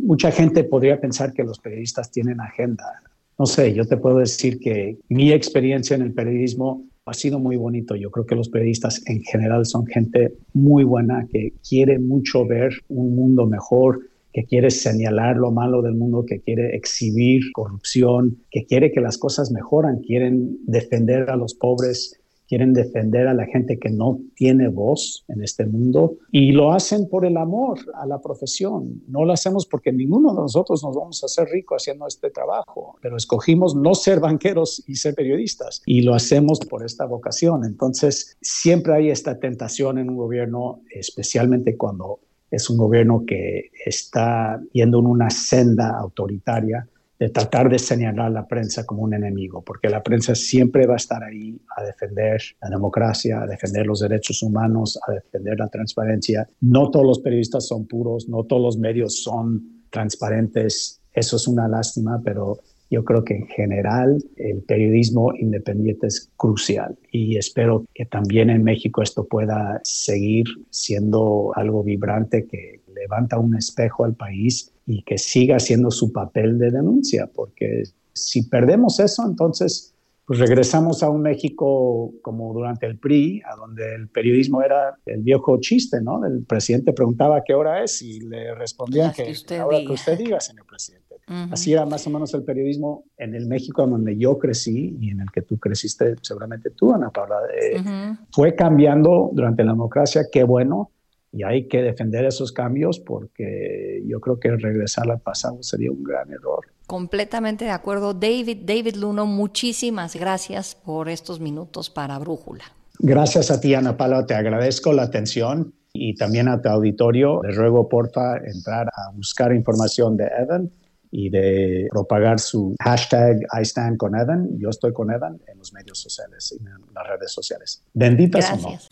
mucha 0.03 0.31
gente 0.31 0.63
podría 0.63 0.99
pensar 0.99 1.33
que 1.33 1.43
los 1.43 1.59
periodistas 1.59 2.11
tienen 2.11 2.41
agenda. 2.41 3.01
No 3.37 3.45
sé, 3.45 3.73
yo 3.73 3.85
te 3.85 3.97
puedo 3.97 4.17
decir 4.17 4.59
que 4.59 4.97
mi 5.09 5.31
experiencia 5.31 5.95
en 5.95 6.01
el 6.01 6.13
periodismo 6.13 6.83
ha 7.05 7.13
sido 7.13 7.39
muy 7.39 7.55
bonito. 7.55 7.95
Yo 7.95 8.09
creo 8.09 8.25
que 8.25 8.35
los 8.35 8.49
periodistas 8.49 9.01
en 9.05 9.21
general 9.23 9.65
son 9.65 9.85
gente 9.85 10.33
muy 10.53 10.83
buena 10.83 11.27
que 11.31 11.53
quiere 11.67 11.99
mucho 11.99 12.45
ver 12.45 12.71
un 12.89 13.15
mundo 13.15 13.45
mejor, 13.45 14.01
que 14.37 14.45
quiere 14.45 14.69
señalar 14.69 15.35
lo 15.35 15.49
malo 15.49 15.81
del 15.81 15.95
mundo, 15.95 16.23
que 16.23 16.39
quiere 16.41 16.75
exhibir 16.75 17.41
corrupción, 17.53 18.37
que 18.51 18.67
quiere 18.67 18.91
que 18.91 19.01
las 19.01 19.17
cosas 19.17 19.49
mejoran, 19.49 20.01
quieren 20.01 20.59
defender 20.67 21.31
a 21.31 21.35
los 21.35 21.55
pobres, 21.55 22.21
quieren 22.47 22.71
defender 22.73 23.27
a 23.27 23.33
la 23.33 23.47
gente 23.47 23.79
que 23.79 23.89
no 23.89 24.19
tiene 24.35 24.67
voz 24.67 25.25
en 25.27 25.41
este 25.41 25.65
mundo 25.65 26.17
y 26.31 26.51
lo 26.51 26.71
hacen 26.71 27.09
por 27.09 27.25
el 27.25 27.35
amor 27.35 27.79
a 27.95 28.05
la 28.05 28.21
profesión. 28.21 29.01
No 29.07 29.25
lo 29.25 29.33
hacemos 29.33 29.65
porque 29.65 29.91
ninguno 29.91 30.29
de 30.35 30.41
nosotros 30.41 30.83
nos 30.83 30.95
vamos 30.95 31.23
a 31.23 31.25
hacer 31.25 31.47
ricos 31.47 31.81
haciendo 31.81 32.05
este 32.05 32.29
trabajo, 32.29 32.95
pero 33.01 33.17
escogimos 33.17 33.75
no 33.75 33.95
ser 33.95 34.19
banqueros 34.19 34.83
y 34.85 34.97
ser 34.97 35.15
periodistas 35.15 35.81
y 35.87 36.01
lo 36.01 36.13
hacemos 36.13 36.59
por 36.59 36.85
esta 36.85 37.05
vocación. 37.05 37.65
Entonces, 37.65 38.37
siempre 38.39 38.93
hay 38.93 39.09
esta 39.09 39.39
tentación 39.39 39.97
en 39.97 40.11
un 40.11 40.15
gobierno, 40.15 40.81
especialmente 40.91 41.75
cuando 41.75 42.19
es 42.49 42.69
un 42.69 42.77
gobierno 42.77 43.23
que 43.25 43.71
está 43.85 44.59
yendo 44.73 44.99
en 44.99 45.05
una 45.05 45.29
senda 45.29 45.97
autoritaria 45.97 46.87
de 47.19 47.29
tratar 47.29 47.69
de 47.69 47.79
señalar 47.79 48.27
a 48.27 48.29
la 48.29 48.47
prensa 48.47 48.85
como 48.85 49.01
un 49.01 49.13
enemigo, 49.13 49.63
porque 49.63 49.89
la 49.89 50.03
prensa 50.03 50.35
siempre 50.35 50.85
va 50.85 50.93
a 50.93 50.97
estar 50.97 51.23
ahí 51.23 51.59
a 51.75 51.83
defender 51.83 52.41
la 52.61 52.69
democracia, 52.69 53.41
a 53.41 53.47
defender 53.47 53.87
los 53.87 54.01
derechos 54.01 54.43
humanos, 54.43 54.99
a 55.07 55.13
defender 55.13 55.57
la 55.57 55.67
transparencia. 55.67 56.47
No 56.61 56.91
todos 56.91 57.05
los 57.05 57.19
periodistas 57.19 57.67
son 57.67 57.87
puros, 57.87 58.29
no 58.29 58.43
todos 58.43 58.61
los 58.61 58.77
medios 58.77 59.23
son 59.23 59.83
transparentes. 59.89 61.01
Eso 61.11 61.37
es 61.37 61.47
una 61.47 61.67
lástima, 61.67 62.21
pero 62.23 62.59
yo 62.89 63.03
creo 63.03 63.23
que 63.23 63.35
en 63.35 63.47
general 63.47 64.23
el 64.37 64.61
periodismo 64.61 65.33
independiente 65.35 66.07
es 66.07 66.29
crucial 66.37 66.97
y 67.11 67.37
espero 67.37 67.85
que 67.93 68.05
también 68.05 68.49
en 68.49 68.63
México 68.63 69.01
esto 69.01 69.25
pueda 69.25 69.79
seguir 69.83 70.45
siendo 70.69 71.51
algo 71.55 71.83
vibrante 71.83 72.45
que 72.45 72.81
levanta 72.95 73.37
un 73.37 73.55
espejo 73.55 74.05
al 74.05 74.15
país 74.15 74.71
y 74.85 75.03
que 75.03 75.17
siga 75.17 75.57
haciendo 75.57 75.91
su 75.91 76.11
papel 76.11 76.57
de 76.57 76.71
denuncia, 76.71 77.29
porque 77.33 77.83
si 78.13 78.43
perdemos 78.43 78.99
eso, 78.99 79.25
entonces 79.27 79.93
pues 80.25 80.39
regresamos 80.39 81.03
a 81.03 81.09
un 81.09 81.21
México 81.21 82.13
como 82.21 82.53
durante 82.53 82.85
el 82.85 82.97
PRI, 82.97 83.41
a 83.49 83.55
donde 83.55 83.95
el 83.95 84.09
periodismo 84.09 84.61
era 84.61 84.97
el 85.05 85.21
viejo 85.21 85.57
chiste, 85.61 86.01
¿no? 86.01 86.25
El 86.25 86.43
presidente 86.43 86.91
preguntaba 86.91 87.43
qué 87.45 87.53
hora 87.53 87.81
es 87.81 88.01
y 88.01 88.19
le 88.19 88.53
respondían 88.53 89.13
que, 89.13 89.33
que 89.47 89.57
ahora 89.57 89.79
que 89.79 89.93
usted 89.93 90.17
diga, 90.17 90.41
señor 90.41 90.65
presidente. 90.65 91.06
Uh 91.27 91.33
-huh. 91.33 91.53
Así 91.53 91.73
era 91.73 91.85
más 91.85 92.07
o 92.07 92.09
menos 92.09 92.33
el 92.33 92.43
periodismo 92.43 93.03
en 93.17 93.35
el 93.35 93.47
México 93.47 93.85
donde 93.85 94.17
yo 94.17 94.37
crecí 94.37 94.97
y 94.99 95.09
en 95.11 95.19
el 95.19 95.31
que 95.31 95.41
tú 95.41 95.57
creciste, 95.57 96.15
seguramente 96.21 96.69
tú, 96.71 96.93
Ana 96.93 97.09
Paula. 97.09 97.37
Eh, 97.61 97.79
uh 97.79 97.83
-huh. 97.83 98.17
Fue 98.31 98.55
cambiando 98.55 99.29
durante 99.33 99.63
la 99.63 99.71
democracia, 99.71 100.25
qué 100.31 100.43
bueno, 100.43 100.91
y 101.31 101.43
hay 101.43 101.67
que 101.67 101.81
defender 101.81 102.25
esos 102.25 102.51
cambios 102.51 102.99
porque 102.99 104.01
yo 104.05 104.19
creo 104.19 104.39
que 104.39 104.55
regresar 104.55 105.09
al 105.11 105.19
pasado 105.19 105.61
sería 105.61 105.91
un 105.91 106.03
gran 106.03 106.31
error. 106.31 106.65
Completamente 106.87 107.65
de 107.65 107.71
acuerdo. 107.71 108.13
David, 108.13 108.59
David 108.65 108.95
Luno, 108.95 109.25
muchísimas 109.25 110.15
gracias 110.15 110.75
por 110.75 111.09
estos 111.09 111.39
minutos 111.39 111.89
para 111.89 112.17
Brújula. 112.17 112.63
Gracias 112.99 113.51
a 113.51 113.59
ti, 113.59 113.73
Ana 113.73 113.97
Paula, 113.97 114.25
te 114.25 114.33
agradezco 114.33 114.93
la 114.93 115.03
atención 115.03 115.73
y 115.93 116.15
también 116.15 116.47
a 116.47 116.61
tu 116.61 116.69
auditorio. 116.69 117.41
Les 117.43 117.55
ruego, 117.55 117.87
porfa, 117.89 118.37
entrar 118.37 118.87
a 118.87 119.11
buscar 119.13 119.53
información 119.53 120.15
de 120.17 120.27
Evan 120.39 120.71
y 121.11 121.29
de 121.29 121.87
propagar 121.91 122.39
su 122.39 122.75
hashtag 122.81 123.37
I 123.59 123.61
stand 123.63 123.97
con 123.97 124.15
Evan. 124.15 124.57
Yo 124.59 124.69
estoy 124.69 124.93
con 124.93 125.11
Evan 125.11 125.39
en 125.47 125.57
los 125.57 125.73
medios 125.73 125.99
sociales 125.99 126.53
y 126.57 126.63
en 126.63 126.93
las 126.93 127.07
redes 127.07 127.31
sociales. 127.31 127.83
Benditas 127.93 128.47
Gracias. 128.49 128.87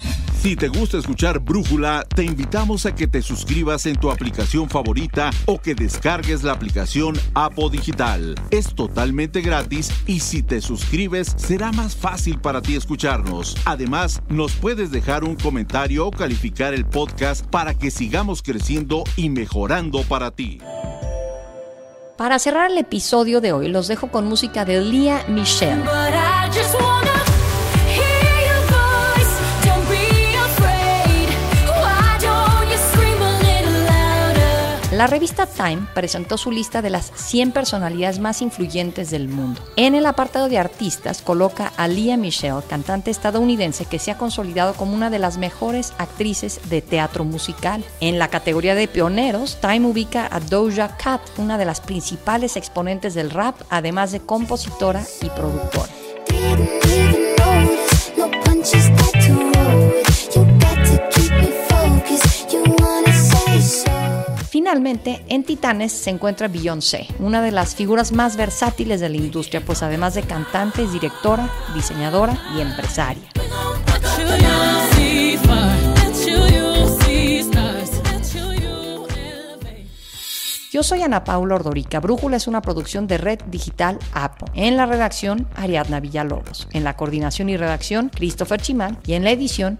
Si 0.45 0.55
te 0.55 0.67
gusta 0.67 0.99
escuchar 0.99 1.39
Brújula, 1.39 2.05
te 2.15 2.23
invitamos 2.23 2.85
a 2.85 2.93
que 2.93 3.07
te 3.07 3.23
suscribas 3.23 3.87
en 3.87 3.95
tu 3.95 4.11
aplicación 4.11 4.69
favorita 4.69 5.31
o 5.47 5.59
que 5.59 5.73
descargues 5.73 6.43
la 6.43 6.51
aplicación 6.51 7.15
Apo 7.33 7.67
Digital. 7.71 8.35
Es 8.51 8.75
totalmente 8.75 9.41
gratis 9.41 9.89
y 10.05 10.19
si 10.19 10.43
te 10.43 10.61
suscribes 10.61 11.33
será 11.35 11.71
más 11.71 11.95
fácil 11.95 12.39
para 12.39 12.61
ti 12.61 12.75
escucharnos. 12.75 13.57
Además, 13.65 14.21
nos 14.29 14.53
puedes 14.53 14.91
dejar 14.91 15.23
un 15.23 15.35
comentario 15.35 16.05
o 16.05 16.11
calificar 16.11 16.75
el 16.75 16.85
podcast 16.85 17.43
para 17.47 17.73
que 17.73 17.89
sigamos 17.89 18.43
creciendo 18.43 19.03
y 19.15 19.31
mejorando 19.31 20.03
para 20.03 20.29
ti. 20.29 20.59
Para 22.15 22.39
cerrar 22.39 22.71
el 22.71 22.77
episodio 22.77 23.41
de 23.41 23.51
hoy, 23.51 23.67
los 23.67 23.89
dejo 23.89 24.07
con 24.07 24.25
música 24.25 24.63
de 24.63 24.79
Lia 24.79 25.25
Michelle. 25.27 25.83
La 34.95 35.07
revista 35.07 35.45
Time 35.45 35.87
presentó 35.93 36.37
su 36.37 36.51
lista 36.51 36.81
de 36.81 36.89
las 36.89 37.11
100 37.13 37.51
personalidades 37.51 38.19
más 38.19 38.41
influyentes 38.41 39.09
del 39.09 39.27
mundo. 39.27 39.61
En 39.75 39.93
el 39.93 40.05
apartado 40.05 40.47
de 40.47 40.57
artistas 40.57 41.21
coloca 41.21 41.73
a 41.75 41.89
Lia 41.89 42.15
Michelle, 42.15 42.61
cantante 42.69 43.11
estadounidense 43.11 43.83
que 43.83 43.99
se 43.99 44.11
ha 44.11 44.17
consolidado 44.17 44.73
como 44.73 44.95
una 44.95 45.09
de 45.09 45.19
las 45.19 45.37
mejores 45.37 45.91
actrices 45.97 46.61
de 46.69 46.81
teatro 46.81 47.25
musical. 47.25 47.83
En 47.99 48.19
la 48.19 48.29
categoría 48.29 48.73
de 48.73 48.87
pioneros, 48.87 49.59
Time 49.59 49.85
ubica 49.85 50.29
a 50.31 50.39
Doja 50.39 50.95
Cat, 50.95 51.19
una 51.37 51.57
de 51.57 51.65
las 51.65 51.81
principales 51.81 52.55
exponentes 52.55 53.13
del 53.15 53.31
rap, 53.31 53.57
además 53.69 54.13
de 54.13 54.21
compositora 54.21 55.03
y 55.21 55.27
productora. 55.27 55.91
Finalmente, 64.65 65.23
en 65.27 65.43
Titanes 65.43 65.91
se 65.91 66.09
encuentra 66.09 66.47
Beyoncé, 66.47 67.05
una 67.19 67.43
de 67.43 67.51
las 67.51 67.75
figuras 67.75 68.11
más 68.11 68.35
versátiles 68.35 68.99
de 68.99 69.09
la 69.09 69.17
industria, 69.17 69.61
pues 69.63 69.83
además 69.83 70.15
de 70.15 70.23
cantante, 70.23 70.81
es 70.81 70.91
directora, 70.91 71.47
diseñadora 71.75 72.35
y 72.57 72.61
empresaria. 72.61 73.21
Yo 80.71 80.81
soy 80.81 81.03
Ana 81.03 81.23
Paula 81.23 81.55
Ordorica. 81.55 81.99
Brújula 81.99 82.37
es 82.37 82.47
una 82.47 82.63
producción 82.63 83.05
de 83.05 83.19
Red 83.19 83.41
Digital 83.45 83.99
APO. 84.13 84.47
En 84.55 84.77
la 84.77 84.87
redacción, 84.87 85.47
Ariadna 85.55 85.99
Villalobos. 85.99 86.67
En 86.71 86.83
la 86.83 86.97
coordinación 86.97 87.49
y 87.49 87.55
redacción, 87.55 88.09
Christopher 88.09 88.59
Chimán. 88.59 88.97
Y 89.05 89.13
en 89.13 89.23
la 89.23 89.29
edición, 89.29 89.79